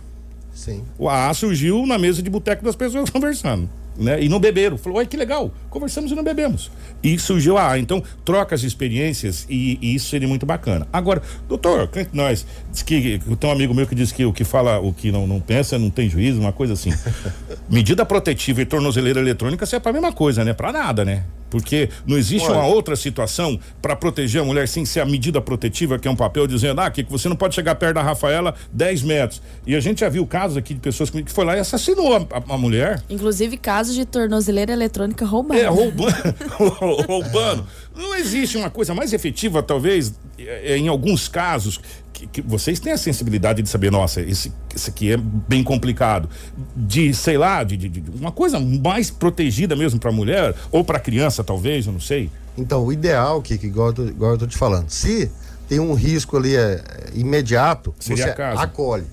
[0.53, 0.83] Sim.
[0.97, 3.69] O AA surgiu na mesa de boteco das pessoas conversando.
[3.99, 4.23] Né?
[4.23, 4.77] E não beberam.
[4.77, 6.71] Falou, olha que legal, conversamos e não bebemos.
[7.03, 7.79] E surgiu a AA.
[7.79, 10.87] Então, trocas de experiências e, e isso seria muito bacana.
[10.91, 14.79] Agora, doutor, nós, diz que, tem um amigo meu que diz que o que fala,
[14.79, 16.91] o que não, não pensa, não tem juízo, uma coisa assim.
[17.69, 20.53] Medida protetiva e tornozeleira eletrônica serve pra mesma coisa, né?
[20.53, 21.25] Pra nada, né?
[21.49, 22.59] Porque não existe Olha.
[22.59, 26.15] uma outra situação para proteger a mulher sem ser a medida protetiva, que é um
[26.15, 29.41] papel dizendo, ah, que você não pode chegar perto da Rafaela 10 metros.
[29.65, 32.19] E a gente já viu casos aqui de pessoas que foi lá e assassinou a,
[32.19, 33.01] a- a mulher.
[33.09, 35.59] Inclusive casos de tornozeleira eletrônica roubada.
[35.59, 36.13] É, roubando.
[37.07, 37.65] roubando.
[37.99, 41.79] Não existe uma coisa mais efetiva, talvez, é, é, em alguns casos,
[42.13, 46.29] que, que vocês têm a sensibilidade de saber, nossa, esse, esse aqui é bem complicado.
[46.75, 50.83] De, sei lá, de, de- de uma coisa mais protegida mesmo para a mulher, ou
[50.83, 52.29] para a criança, talvez, eu não sei.
[52.57, 55.29] Então, o ideal, Kiko, igual, igual eu tô te falando, se
[55.67, 59.05] tem um risco ali é, é, imediato, Seria você acolhe.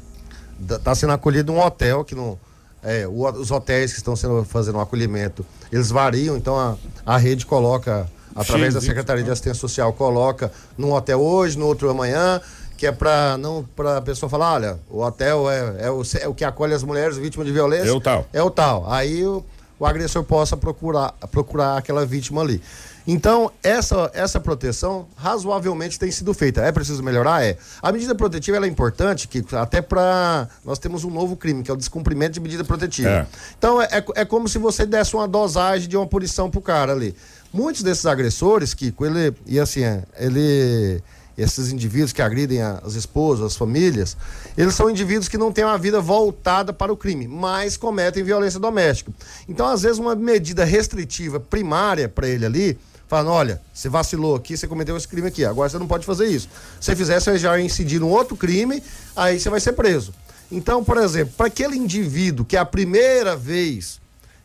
[0.59, 2.39] Da- Tá sendo acolhido um hotel que não.
[2.83, 7.19] é, o- os hotéis que estão sendo fazendo um acolhimento, eles variam, então a, a
[7.19, 11.89] rede coloca, através da X, Secretaria de Assistência Social, coloca num hotel hoje, no outro
[11.91, 12.41] amanhã,
[12.77, 16.29] que é para não para a pessoa falar, olha, o hotel é, é, o, é
[16.29, 17.89] o que acolhe as mulheres vítimas de violência.
[17.89, 18.27] É o tal.
[18.33, 18.91] É o tal.
[18.91, 19.45] Aí o,
[19.79, 22.61] o agressor possa procurar, procurar aquela vítima ali.
[23.07, 26.61] Então, essa, essa proteção razoavelmente tem sido feita.
[26.63, 27.45] É preciso melhorar?
[27.45, 27.57] É.
[27.81, 30.49] A medida protetiva é importante, que até para.
[30.65, 33.09] Nós temos um novo crime, que é o descumprimento de medida protetiva.
[33.09, 33.27] É.
[33.57, 37.15] Então, é, é como se você desse uma dosagem de uma punição pro cara ali.
[37.57, 39.35] Muitos desses agressores, Kiko, ele.
[39.47, 41.03] E assim, é, ele
[41.39, 44.17] esses indivíduos que agridem as esposas, as famílias,
[44.57, 48.59] eles são indivíduos que não têm uma vida voltada para o crime, mas cometem violência
[48.61, 49.13] doméstica.
[49.49, 52.79] Então, às vezes, uma medida restritiva primária para ele ali,
[53.09, 56.27] falando: olha, você vacilou aqui, você cometeu esse crime aqui, agora você não pode fazer
[56.27, 56.51] isso.
[56.79, 58.83] Se você fizer, você já incidir num outro crime,
[59.15, 60.13] aí você vai ser preso.
[60.53, 63.99] Então, por exemplo, para aquele indivíduo que é a primeira vez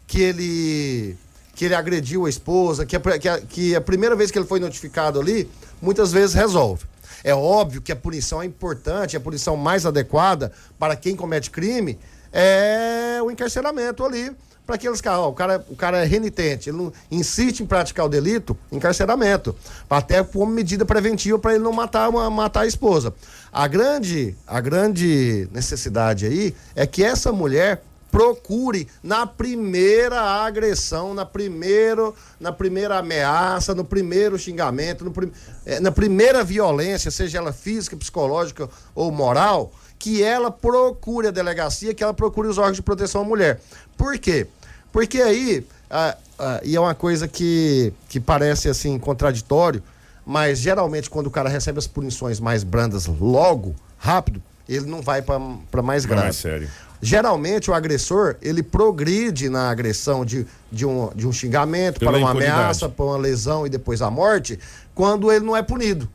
[0.07, 1.18] que ele
[1.56, 4.60] que ele agrediu a esposa, que a, que, que a primeira vez que ele foi
[4.60, 5.49] notificado ali,
[5.82, 6.86] muitas vezes resolve.
[7.24, 11.99] É óbvio que a punição é importante, a punição mais adequada para quem comete crime
[12.34, 14.32] é o encarceramento ali
[14.66, 15.20] para aqueles caras.
[15.20, 19.56] ó, o, cara, o cara é renitente, ele não insiste em praticar o delito, encarceramento.
[19.89, 23.14] Até como medida preventiva para ele não matar, uma- matar a esposa.
[23.52, 31.26] A grande, a grande necessidade aí é que essa mulher procure na primeira agressão, na,
[31.26, 35.32] primeiro, na primeira ameaça, no primeiro xingamento, no prim-
[35.66, 41.93] eh, na primeira violência, seja ela física, psicológica ou moral, que ela procure a delegacia,
[41.93, 43.62] que ela procure os órgãos de proteção à mulher.
[43.97, 44.47] Por quê?
[44.91, 49.82] Porque aí, ah, ah, e é uma coisa que, que parece assim contraditório,
[50.26, 55.22] mas geralmente quando o cara recebe as punições mais brandas logo, rápido, ele não vai
[55.22, 56.24] para mais grave.
[56.24, 56.70] mais sério.
[57.02, 62.20] Geralmente o agressor, ele progride na agressão de, de, um, de um xingamento Pela para
[62.20, 62.60] uma impunidade.
[62.60, 64.60] ameaça, para uma lesão e depois a morte,
[64.93, 66.08] quando ele não é punido.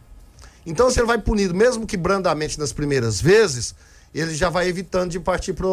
[0.64, 3.74] Então, se ele vai punido, mesmo que brandamente nas primeiras vezes,
[4.14, 5.66] ele já vai evitando de partir para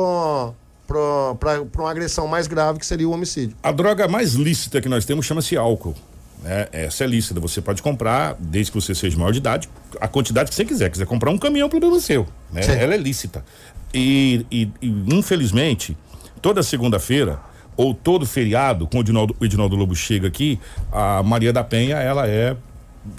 [1.80, 3.56] uma agressão mais grave, que seria o homicídio.
[3.64, 5.96] A droga mais lícita que nós temos chama-se álcool.
[6.44, 6.68] né?
[6.72, 10.50] essa é lícita, você pode comprar, desde que você seja maior de idade, a quantidade
[10.50, 10.92] que você quiser.
[10.92, 12.28] Quiser comprar um caminhão, o problema é seu.
[12.52, 12.62] Né?
[12.80, 13.44] Ela é lícita.
[13.94, 15.96] E, e- e, infelizmente,
[16.42, 17.40] toda segunda-feira,
[17.76, 20.60] ou todo feriado, quando o Edinaldo, Lobo chega aqui,
[20.92, 22.56] a Maria da Penha, ela é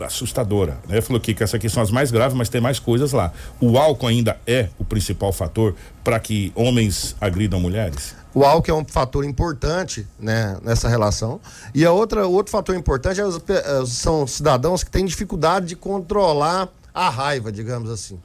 [0.01, 0.79] assustadora.
[0.89, 1.01] Né?
[1.01, 3.33] Falou que essa aqui são as mais graves, mas tem mais coisas lá.
[3.61, 8.15] O álcool ainda é o principal fator para que homens agridam mulheres?
[8.33, 11.41] O álcool é um fator importante né, nessa relação.
[11.75, 15.77] E a outra, outro fator importante é os, eh, são cidadãos que têm dificuldade de
[15.77, 18.19] controlar a raiva, digamos assim.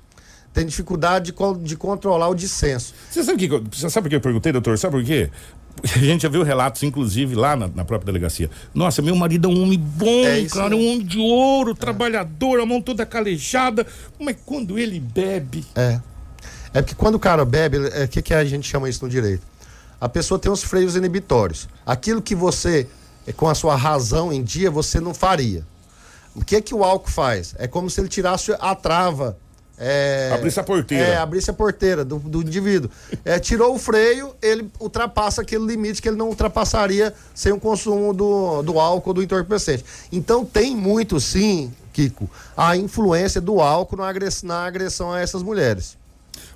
[0.53, 2.93] Tem dificuldade de, de controlar o dissenso.
[3.09, 4.77] Você sabe, que, você sabe por que eu perguntei, doutor?
[4.77, 5.29] Sabe por quê?
[5.95, 8.49] A gente já viu relatos, inclusive, lá na, na própria delegacia.
[8.73, 12.65] Nossa, meu marido é um homem bom, É cara, um homem de ouro, trabalhador, a
[12.65, 13.85] mão toda calejada.
[14.19, 15.65] Mas quando ele bebe.
[15.75, 15.99] É.
[16.73, 19.09] É porque quando o cara bebe, o é, que, que a gente chama isso no
[19.09, 19.41] direito?
[19.99, 21.67] A pessoa tem os freios inibitórios.
[21.85, 22.87] Aquilo que você,
[23.27, 25.65] eh, com a sua razão em dia, você não faria.
[26.35, 27.55] O que que o álcool faz?
[27.57, 29.37] É como se ele tirasse a trava.
[29.79, 31.05] É, Abrisse a porteira.
[31.05, 32.91] É, abrisse a porteira do, do indivíduo.
[33.23, 38.13] É, tirou o freio, ele ultrapassa aquele limite que ele não ultrapassaria sem o consumo
[38.13, 39.85] do, do álcool, do entorpecente.
[40.11, 45.41] Então tem muito, sim, Kiko, a influência do álcool na agressão, na agressão a essas
[45.41, 45.97] mulheres.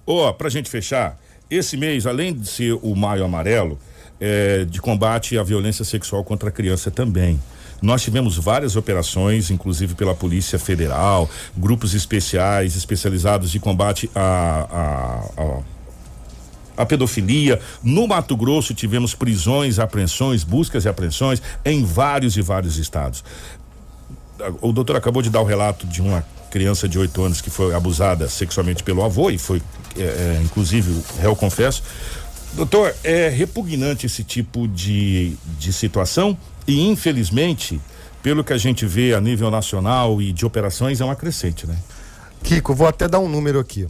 [0.06, 1.18] Ó, pra gente fechar,
[1.50, 3.80] esse mês, além de ser o Maio Amarelo,
[4.20, 7.40] é, de combate à violência sexual contra a criança também.
[7.84, 15.44] Nós tivemos várias operações, inclusive pela Polícia Federal, grupos especiais especializados de combate à, à,
[15.44, 15.60] à
[16.78, 17.60] a pedofilia.
[17.84, 23.22] No Mato Grosso tivemos prisões, apreensões, buscas e apreensões em vários e vários estados.
[24.62, 27.76] O doutor acabou de dar o relato de uma criança de 8 anos que foi
[27.76, 29.62] abusada sexualmente pelo avô e foi,
[29.98, 31.84] é, é, inclusive, o réu confesso.
[32.54, 37.82] Doutor, é repugnante esse tipo de, de situação e, infelizmente,
[38.22, 41.78] pelo que a gente vê a nível nacional e de operações, é uma crescente, né?
[42.42, 43.88] Kiko, vou até dar um número aqui.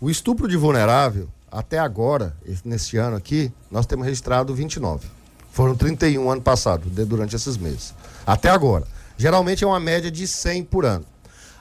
[0.00, 5.06] O estupro de vulnerável, até agora, nesse ano aqui, nós temos registrado 29.
[5.52, 7.94] Foram 31 ano passado, durante esses meses.
[8.26, 8.86] Até agora.
[9.16, 11.04] Geralmente é uma média de 100 por ano.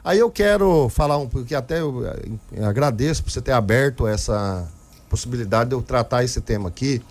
[0.04, 3.52] Aí eu quero falar um pouco, que até eu, eh, eu agradeço por você ter
[3.52, 4.68] aberto essa
[5.10, 7.02] possibilidade de eu tratar esse tema aqui,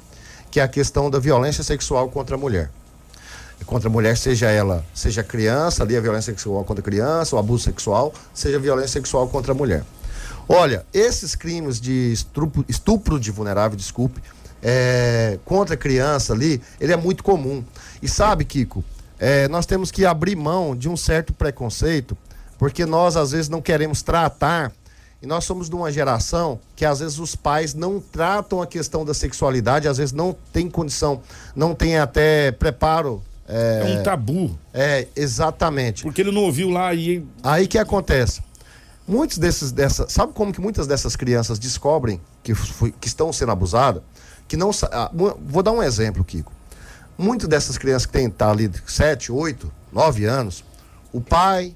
[0.50, 2.70] que é a questão da violência sexual contra a mulher
[3.64, 7.64] contra a mulher, seja ela, seja criança, ali a violência sexual contra criança, o abuso
[7.64, 9.84] sexual, seja violência sexual contra a mulher.
[10.48, 14.20] Olha, esses crimes de estupro, estupro de vulnerável, desculpe,
[14.62, 17.64] é, contra criança ali, ele é muito comum.
[18.00, 18.84] E sabe, Kiko,
[19.18, 22.16] é, nós temos que abrir mão de um certo preconceito,
[22.58, 24.72] porque nós às vezes não queremos tratar
[25.22, 29.04] e nós somos de uma geração que às vezes os pais não tratam a questão
[29.04, 31.22] da sexualidade, às vezes não tem condição,
[31.54, 33.22] não tem até preparo.
[33.52, 34.58] É, um tabu.
[34.72, 36.02] É, exatamente.
[36.02, 37.24] Porque ele não ouviu lá e.
[37.42, 38.40] Aí que acontece?
[39.06, 43.52] Muitos desses, dessa, sabe como que muitas dessas crianças descobrem que, foi- que estão sendo
[43.52, 44.02] abusadas?
[44.46, 46.52] Que não, ah, vou dar um exemplo, Kiko.
[47.18, 50.64] Muitas dessas crianças que têm tá ali 7, 8, 9 anos,
[51.12, 51.74] o pai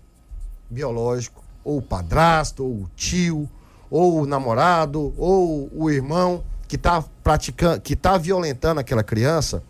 [0.70, 3.48] biológico, ou o padrasto, ou o tio,
[3.90, 9.62] ou o namorado, ou o irmão que está praticando, que está violentando aquela criança,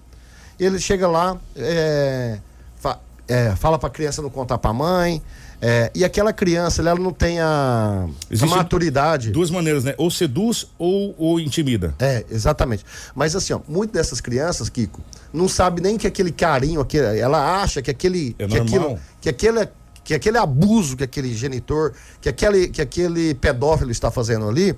[0.65, 2.39] ele chega lá, é,
[2.77, 2.99] fa-
[3.29, 5.23] é, fala para a criança não contar para a mãe,
[5.61, 8.07] é, e aquela criança, ela não tem a,
[8.43, 9.31] a maturidade.
[9.31, 9.95] Duas maneiras, né?
[9.97, 11.95] Ou seduz ou, ou intimida.
[11.99, 12.85] É, exatamente.
[13.15, 15.01] Mas assim, ó, muitas dessas crianças, Kiko,
[15.33, 19.29] não sabe nem que aquele carinho, aquele, ela acha que aquele, É que aquilo, que
[19.31, 19.69] aquele,
[20.05, 24.75] que aquele abuso que aquele genitor, que aquele, que aquele pedófilo está fazendo ali,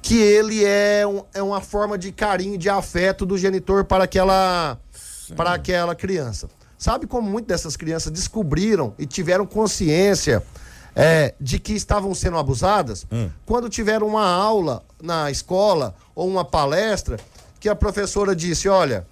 [0.00, 4.78] que ele é, um- é uma forma de carinho, de afeto do genitor para aquela,
[5.34, 6.48] para aquela criança.
[6.76, 10.42] Sabe como muitas dessas crianças descobriram e tiveram consciência
[10.94, 13.06] é, de que estavam sendo abusadas?
[13.44, 17.18] Quando tiveram uma aula na escola ou uma palestra
[17.58, 19.06] que a professora disse: olha,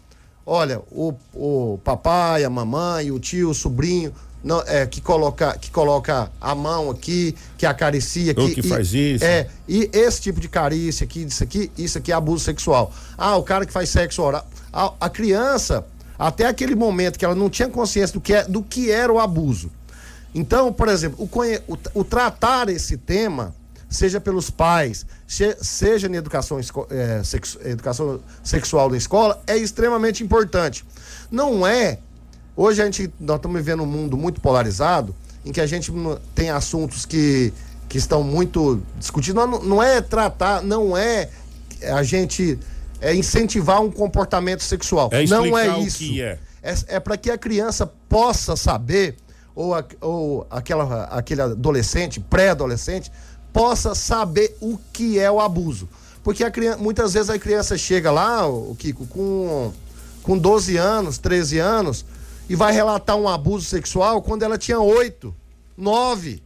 [0.44, 4.12] olha, o, o papai, a mamãe, o tio, o sobrinho,
[4.44, 8.54] não, é, que, coloca, que coloca a mão aqui, que acaricia Ou aqui.
[8.54, 9.24] que e- faz isso.
[9.24, 12.92] É, e esse tipo de carícia aqui, isso aqui, isso aqui é abuso sexual.
[13.18, 14.46] Ah, o cara que faz sexo oral.
[14.72, 15.84] A, a criança,
[16.18, 19.18] até aquele momento que ela não tinha consciência do que, é, do que era o
[19.18, 19.70] abuso.
[20.34, 23.54] Então, por exemplo, o, o, tratar esse tema,
[23.88, 26.58] seja pelos pais, se- seja na educação,
[26.90, 30.84] é, sexu- educação sexual da escola, é extremamente importante.
[31.30, 31.98] Não é.
[32.54, 35.14] Hoje a gente, nós estamos vivendo um mundo muito polarizado,
[35.44, 35.92] em que a gente
[36.34, 37.52] tem assuntos que,
[37.88, 39.46] que estão muito discutidos.
[39.46, 41.30] Não, não é tratar, não é
[41.82, 42.58] a gente
[43.00, 45.08] é incentivar um comportamento sexual.
[45.12, 45.98] É não é isso.
[45.98, 46.38] que é.
[46.62, 49.16] É, para que a criança possa saber,
[49.54, 53.10] ou, a- ou aquela, aquele adolescente, pré-adolescente,
[53.52, 55.88] possa saber o que é o abuso.
[56.24, 59.72] Porque a criança, muitas vezes a criança chega lá, o Kiko, com,
[60.24, 62.04] com 12 anos, 13 anos,
[62.48, 65.32] e vai relatar um abuso sexual quando ela tinha 8.
[65.76, 66.42] Nove.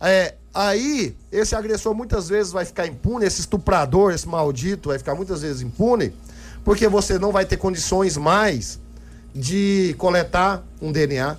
[0.00, 5.14] É, aí, esse agressor muitas vezes vai ficar impune, esse estuprador, esse maldito, vai ficar
[5.14, 6.12] muitas vezes impune,
[6.64, 8.78] porque você não vai ter condições mais
[9.34, 11.36] de coletar um DNA,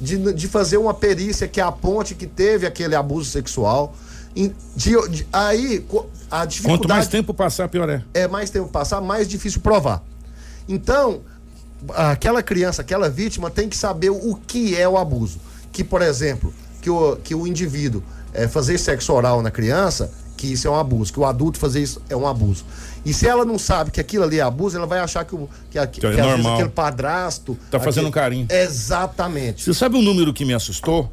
[0.00, 3.94] de, de fazer uma perícia que aponte que teve aquele abuso sexual.
[4.76, 5.84] De- de- aí,
[6.30, 6.62] a dificuldade.
[6.82, 8.02] Quanto mais tempo passar, pior é.
[8.14, 10.02] É mais tempo passar, mais difícil provar.
[10.68, 11.20] Então,
[11.94, 15.40] aquela criança, aquela vítima tem que saber o que é o abuso.
[15.72, 18.02] Que, por exemplo, que o, que o indivíduo
[18.34, 21.82] é, fazer sexo oral na criança, que isso é um abuso, que o adulto fazer
[21.82, 22.64] isso é um abuso.
[23.04, 25.48] E se ela não sabe que aquilo ali é abuso, ela vai achar que, o,
[25.70, 26.54] que, a- que é às vezes normal.
[26.54, 27.58] aquele padrasto.
[27.70, 28.46] Tá fazendo aquele- carinho.
[28.50, 29.64] Exatamente.
[29.64, 31.10] Você sabe um número que me assustou?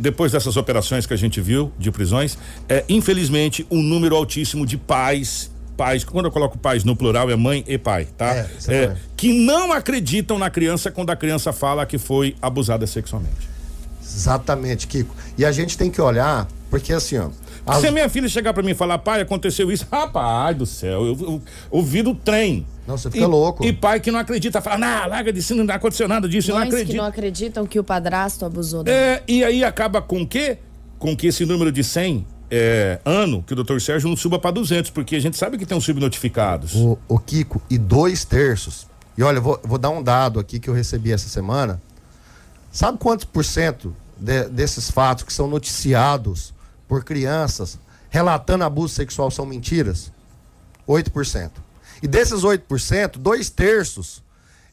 [0.00, 2.36] Depois dessas operações que a gente viu de prisões,
[2.68, 7.36] é infelizmente um número altíssimo de pais, pais, quando eu coloco pais no plural é
[7.36, 8.34] mãe e pai, tá?
[8.34, 9.00] É, exatamente.
[9.16, 13.47] que não acreditam na criança quando a criança fala que foi abusada sexualmente.
[14.18, 15.14] Exatamente, Kiko.
[15.36, 17.28] E a gente tem que olhar, porque assim, ó.
[17.64, 20.66] as- Se a minha filha chegar pra mim e falar, pai, aconteceu isso, rapaz do
[20.66, 22.66] céu, eu, eu ouvi do trem.
[22.86, 23.64] Não, você fica E- louco.
[23.64, 26.66] E pai que não acredita, fala, não, larga disso, não aconteceu nada disso, eu não
[26.68, 30.26] Mães que não acreditam que o padrasto abusou da É, e aí acaba com o
[30.26, 30.58] quê?
[30.98, 34.50] Com que esse número de 100 é, ano, que o doutor Sérgio não suba para
[34.50, 36.74] 200, porque a gente sabe que tem uns subnotificados.
[36.74, 38.86] O, o Kiko, e dois terços.
[39.16, 41.80] E olha, eu vou, vou dar um dado aqui que eu recebi essa semana.
[42.72, 46.52] Sabe quantos por cento de- desses fatos que são noticiados
[46.86, 47.78] por crianças
[48.10, 50.10] relatando abuso sexual são mentiras?
[50.86, 51.50] 8%.
[52.02, 54.22] E desses 8%, dois terços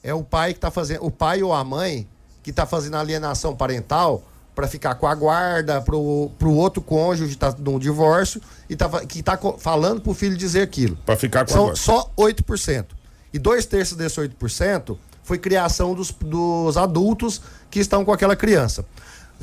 [0.04, 2.08] é o pai que tá fazendo, o pai ou a mãe
[2.44, 4.24] que tá fazendo alienação parental
[4.54, 8.40] para ficar com a guarda pro, pro outro cônjuge tá num divórcio
[8.70, 10.96] e tá, que tá co- falando pro filho dizer aquilo.
[11.06, 11.80] Para ficar com a São guarda.
[11.80, 12.86] só 8%.
[13.34, 18.86] E dois terços desse 8% foi criação dos, dos adultos que estão com aquela criança.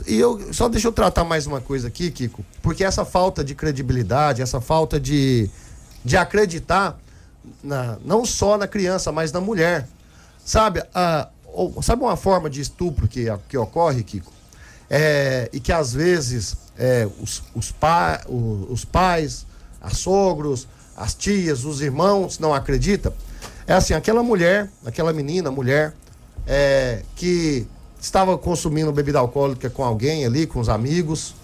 [0.06, 3.54] E eu só deixa eu tratar mais uma coisa aqui, Kiko, porque essa falta de
[3.54, 5.48] credibilidade, essa falta de,
[6.04, 6.98] de acreditar
[7.62, 9.86] na- não só na criança, mas na mulher.
[10.44, 11.28] Sabe, a,
[11.82, 14.32] sabe uma forma de estupro que, que ocorre, Kiko?
[14.90, 19.46] É, e que às vezes é, os, os, pa, o- os pais,
[19.80, 20.66] as sogros,
[20.96, 23.12] as tias, os irmãos não acreditam.
[23.66, 25.94] É assim, aquela mulher, aquela menina, mulher,
[26.46, 27.66] é, que
[28.02, 31.36] estava consumindo bebida alcoólica com alguém ali, com os amigos,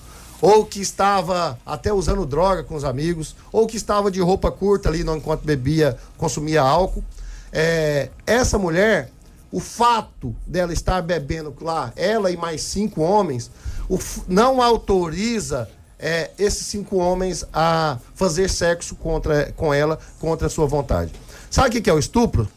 [0.42, 4.88] ou que estava até usando droga com os amigos, ou que estava de roupa curta
[4.88, 7.04] ali enquanto bebia, consumia álcool.
[7.52, 9.10] É, essa mulher,
[9.52, 13.50] o fato dela estar bebendo lá, ela e mais cinco homens,
[13.88, 13.96] o
[14.26, 20.66] não autoriza é, esses cinco homens a fazer sexo contra, com ela contra a sua
[20.66, 21.12] vontade.
[21.48, 22.48] Sabe o que é o estupro?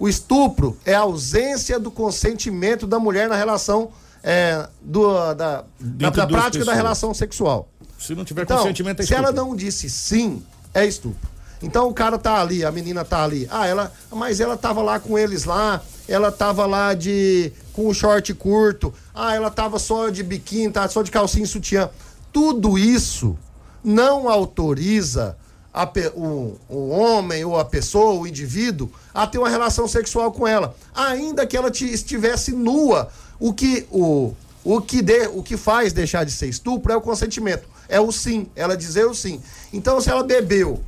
[0.00, 3.90] O estupro é a ausência do consentimento da mulher na relação
[4.22, 6.76] é, do, da, da, da duas prática da pessoas.
[6.76, 7.68] relação sexual.
[7.98, 9.44] Se não tiver Então, consentimento, é se ela estupro.
[9.44, 10.42] não disse sim,
[10.72, 11.28] é estupro.
[11.62, 13.46] Então o cara tá ali, a menina tá ali.
[13.50, 17.92] Ah, ela, mas ela tava lá com eles lá, ela tava lá de com o
[17.92, 18.94] short curto.
[19.14, 21.90] Ah, ela tava só de biquíni, tá só de calcinha e sutiã.
[22.32, 23.36] Tudo isso
[23.84, 25.36] não autoriza
[25.72, 30.46] a o, o homem ou a pessoa, o indivíduo, a ter uma relação sexual com
[30.46, 33.08] ela, ainda que ela te- estivesse nua.
[33.38, 34.32] O que o
[34.62, 38.12] o que, de, o que faz deixar de ser estupro é o consentimento, é o
[38.12, 39.40] sim, ela dizer o sim.
[39.72, 40.82] Então, se ela bebeu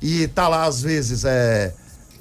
[0.00, 1.74] e tá lá, às vezes, é,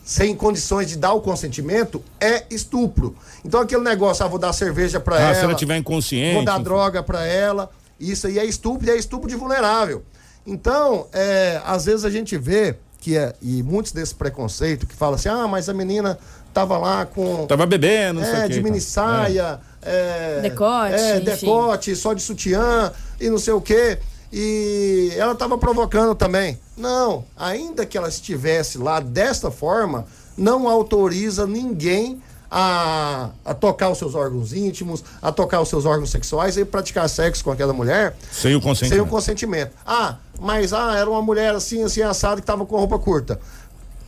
[0.04, 3.16] sem condições de dar o consentimento, é estupro.
[3.46, 5.36] Então, aquele negócio, ah, vou dar cerveja pra Ah, ela.
[5.36, 6.34] se ela tiver inconsciente.
[6.34, 7.70] Vou dar droga pra ela.
[8.00, 10.04] Isso aí é estupro e é estupro de vulnerável.
[10.48, 12.76] Então, é, às vezes a gente vê
[13.08, 16.20] que é, e muitos desse preconceito que fala assim, ah, mas a menina
[16.54, 17.46] tava lá com.
[17.48, 19.62] Tava bebendo, não sei é, o quê, de mini saia.
[19.82, 21.24] é, Decote, É, enfim.
[21.24, 23.98] decote, só de sutiã e não sei o quê.
[24.34, 26.60] E ela tava provocando também.
[26.76, 30.06] Não, ainda que ela estivesse lá desta forma,
[30.38, 36.10] não autoriza ninguém a, a tocar os seus órgãos íntimos, a tocar os seus órgãos
[36.10, 38.94] sexuais e praticar sexo com aquela mulher Sem o consentimento.
[38.94, 39.72] sem o consentimento.
[39.86, 43.40] Ah, mas ah, era uma mulher assim, assim, assada que tava com roupa curta.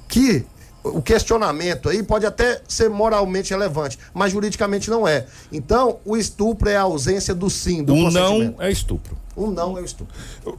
[0.07, 0.45] Que
[0.83, 5.25] o questionamento aí pode até ser moralmente relevante, mas juridicamente não é.
[5.51, 9.17] Então, o estupro é a ausência do sim, do O não é estupro.
[9.35, 10.13] O não é o estupro.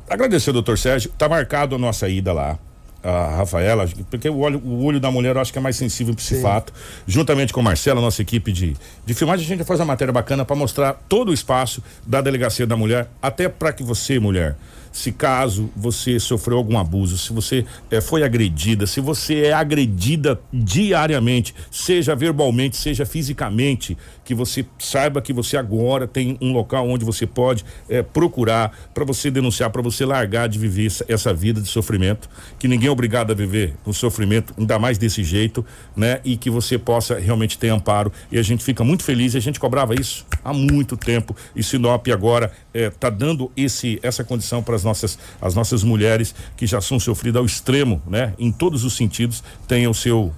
[0.08, 1.10] Agradecer, doutor Sérgio.
[1.16, 2.58] Tá marcado a nossa ida lá.
[3.02, 6.14] A Rafaela, porque o olho, o olho da mulher eu acho que é mais sensível
[6.14, 6.72] para esse fato.
[7.06, 10.44] Juntamente com o Marcelo, nossa equipe de, de filmagem, a gente faz uma matéria bacana
[10.44, 14.56] para mostrar todo o espaço da delegacia da mulher, até para que você, mulher,
[14.92, 20.40] se caso você sofreu algum abuso, se você eh, foi agredida, se você é agredida
[20.52, 23.96] diariamente, seja verbalmente, seja fisicamente,
[24.30, 29.04] que você saiba que você agora tem um local onde você pode eh, procurar para
[29.04, 33.32] você denunciar, para você largar de viver essa, vida de sofrimento, que ninguém é obrigado
[33.32, 35.66] a viver um sofrimento, ainda mais desse jeito,
[35.96, 36.20] né?
[36.24, 38.12] E que você possa realmente ter amparo.
[38.30, 42.06] E a gente fica muito feliz, a gente cobrava isso há muito tempo e Sinop
[42.12, 46.80] agora está eh, dando esse essa condição para as nossas as nossas mulheres que já
[46.80, 48.32] são sofridas ao extremo, né?
[48.38, 50.32] Em todos os sentidos, tenham o seu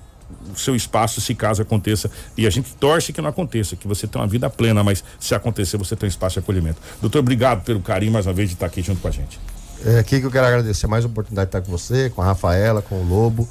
[0.52, 4.06] o seu espaço se caso aconteça e a gente torce que não aconteça, que você
[4.06, 6.80] tenha uma vida plena, mas se acontecer você tem um espaço de acolhimento.
[7.00, 9.38] Doutor, obrigado pelo carinho mais uma vez de estar aqui junto com a gente.
[9.84, 12.24] É aqui que eu quero agradecer mais a oportunidade de estar com você, com a
[12.24, 13.48] Rafaela, com o Lobo.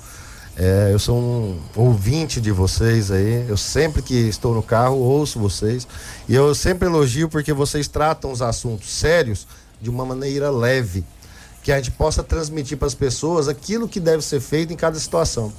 [0.58, 3.46] É, eu sou um ouvinte de vocês aí.
[3.48, 5.88] Eu sempre que estou no carro ouço vocês
[6.28, 9.48] e eu sempre elogio porque vocês tratam os assuntos sérios
[9.82, 11.04] de uma maneira leve,
[11.64, 15.00] que a gente possa transmitir para as pessoas aquilo que deve ser feito em cada
[15.00, 15.52] situação.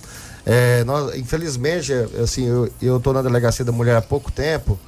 [0.44, 2.46] É, nós, infelizmente, assim,
[2.80, 4.78] eu estou na delegacia da mulher há pouco tempo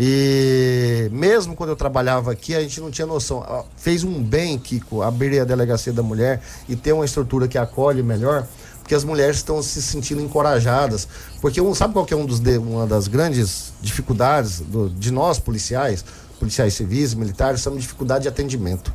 [0.00, 3.64] e mesmo quando eu trabalhava aqui, a gente não tinha noção.
[3.76, 8.00] Fez um bem, Kiko, abrir a delegacia da mulher e ter uma estrutura que acolhe
[8.00, 8.46] melhor,
[8.78, 11.08] porque as mulheres estão se sentindo encorajadas.
[11.40, 15.40] Porque um, sabe qual que é um dos, uma das grandes dificuldades do, de nós,
[15.40, 16.04] policiais?
[16.38, 18.94] policiais civis, militares, são dificuldade de atendimento.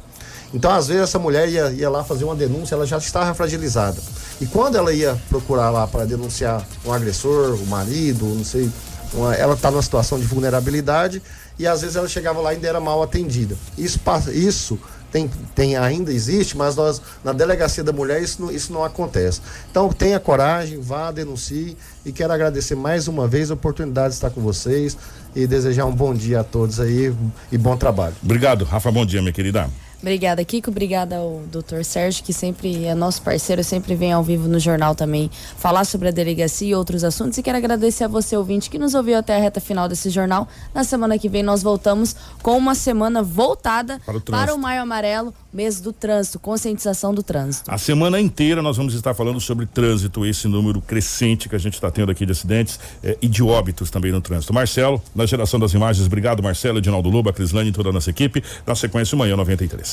[0.53, 3.97] Então, às vezes, essa mulher ia, ia lá fazer uma denúncia, ela já estava fragilizada.
[4.39, 8.69] E quando ela ia procurar lá para denunciar um agressor, o marido, não sei,
[9.13, 11.21] uma, ela está numa situação de vulnerabilidade
[11.57, 13.55] e às vezes ela chegava lá e ainda era mal atendida.
[13.77, 13.99] Isso,
[14.31, 14.79] isso
[15.11, 19.41] tem, tem, ainda existe, mas nós, na delegacia da mulher, isso não, isso não acontece.
[19.69, 24.31] Então tenha coragem, vá, denuncie e quero agradecer mais uma vez a oportunidade de estar
[24.31, 24.97] com vocês
[25.35, 27.13] e desejar um bom dia a todos aí
[27.51, 28.15] e bom trabalho.
[28.23, 29.69] Obrigado, Rafa, bom dia, minha querida.
[30.03, 30.69] Obrigada, Kiko.
[30.69, 34.93] Obrigada ao doutor Sérgio, que sempre é nosso parceiro, sempre vem ao vivo no jornal
[34.93, 37.37] também falar sobre a delegacia e outros assuntos.
[37.37, 40.45] E quero agradecer a você, ouvinte, que nos ouviu até a reta final desse jornal.
[40.73, 44.81] Na semana que vem nós voltamos com uma semana voltada para o, para o Maio
[44.81, 47.71] Amarelo, mês do trânsito, conscientização do trânsito.
[47.71, 51.75] A semana inteira nós vamos estar falando sobre trânsito, esse número crescente que a gente
[51.75, 54.53] está tendo aqui de acidentes eh, e de óbitos também no trânsito.
[54.53, 58.43] Marcelo, na geração das imagens, obrigado, Marcelo, Edinaldo Loba, Crislane e toda a nossa equipe.
[58.67, 59.92] Na sequência, manhã 93.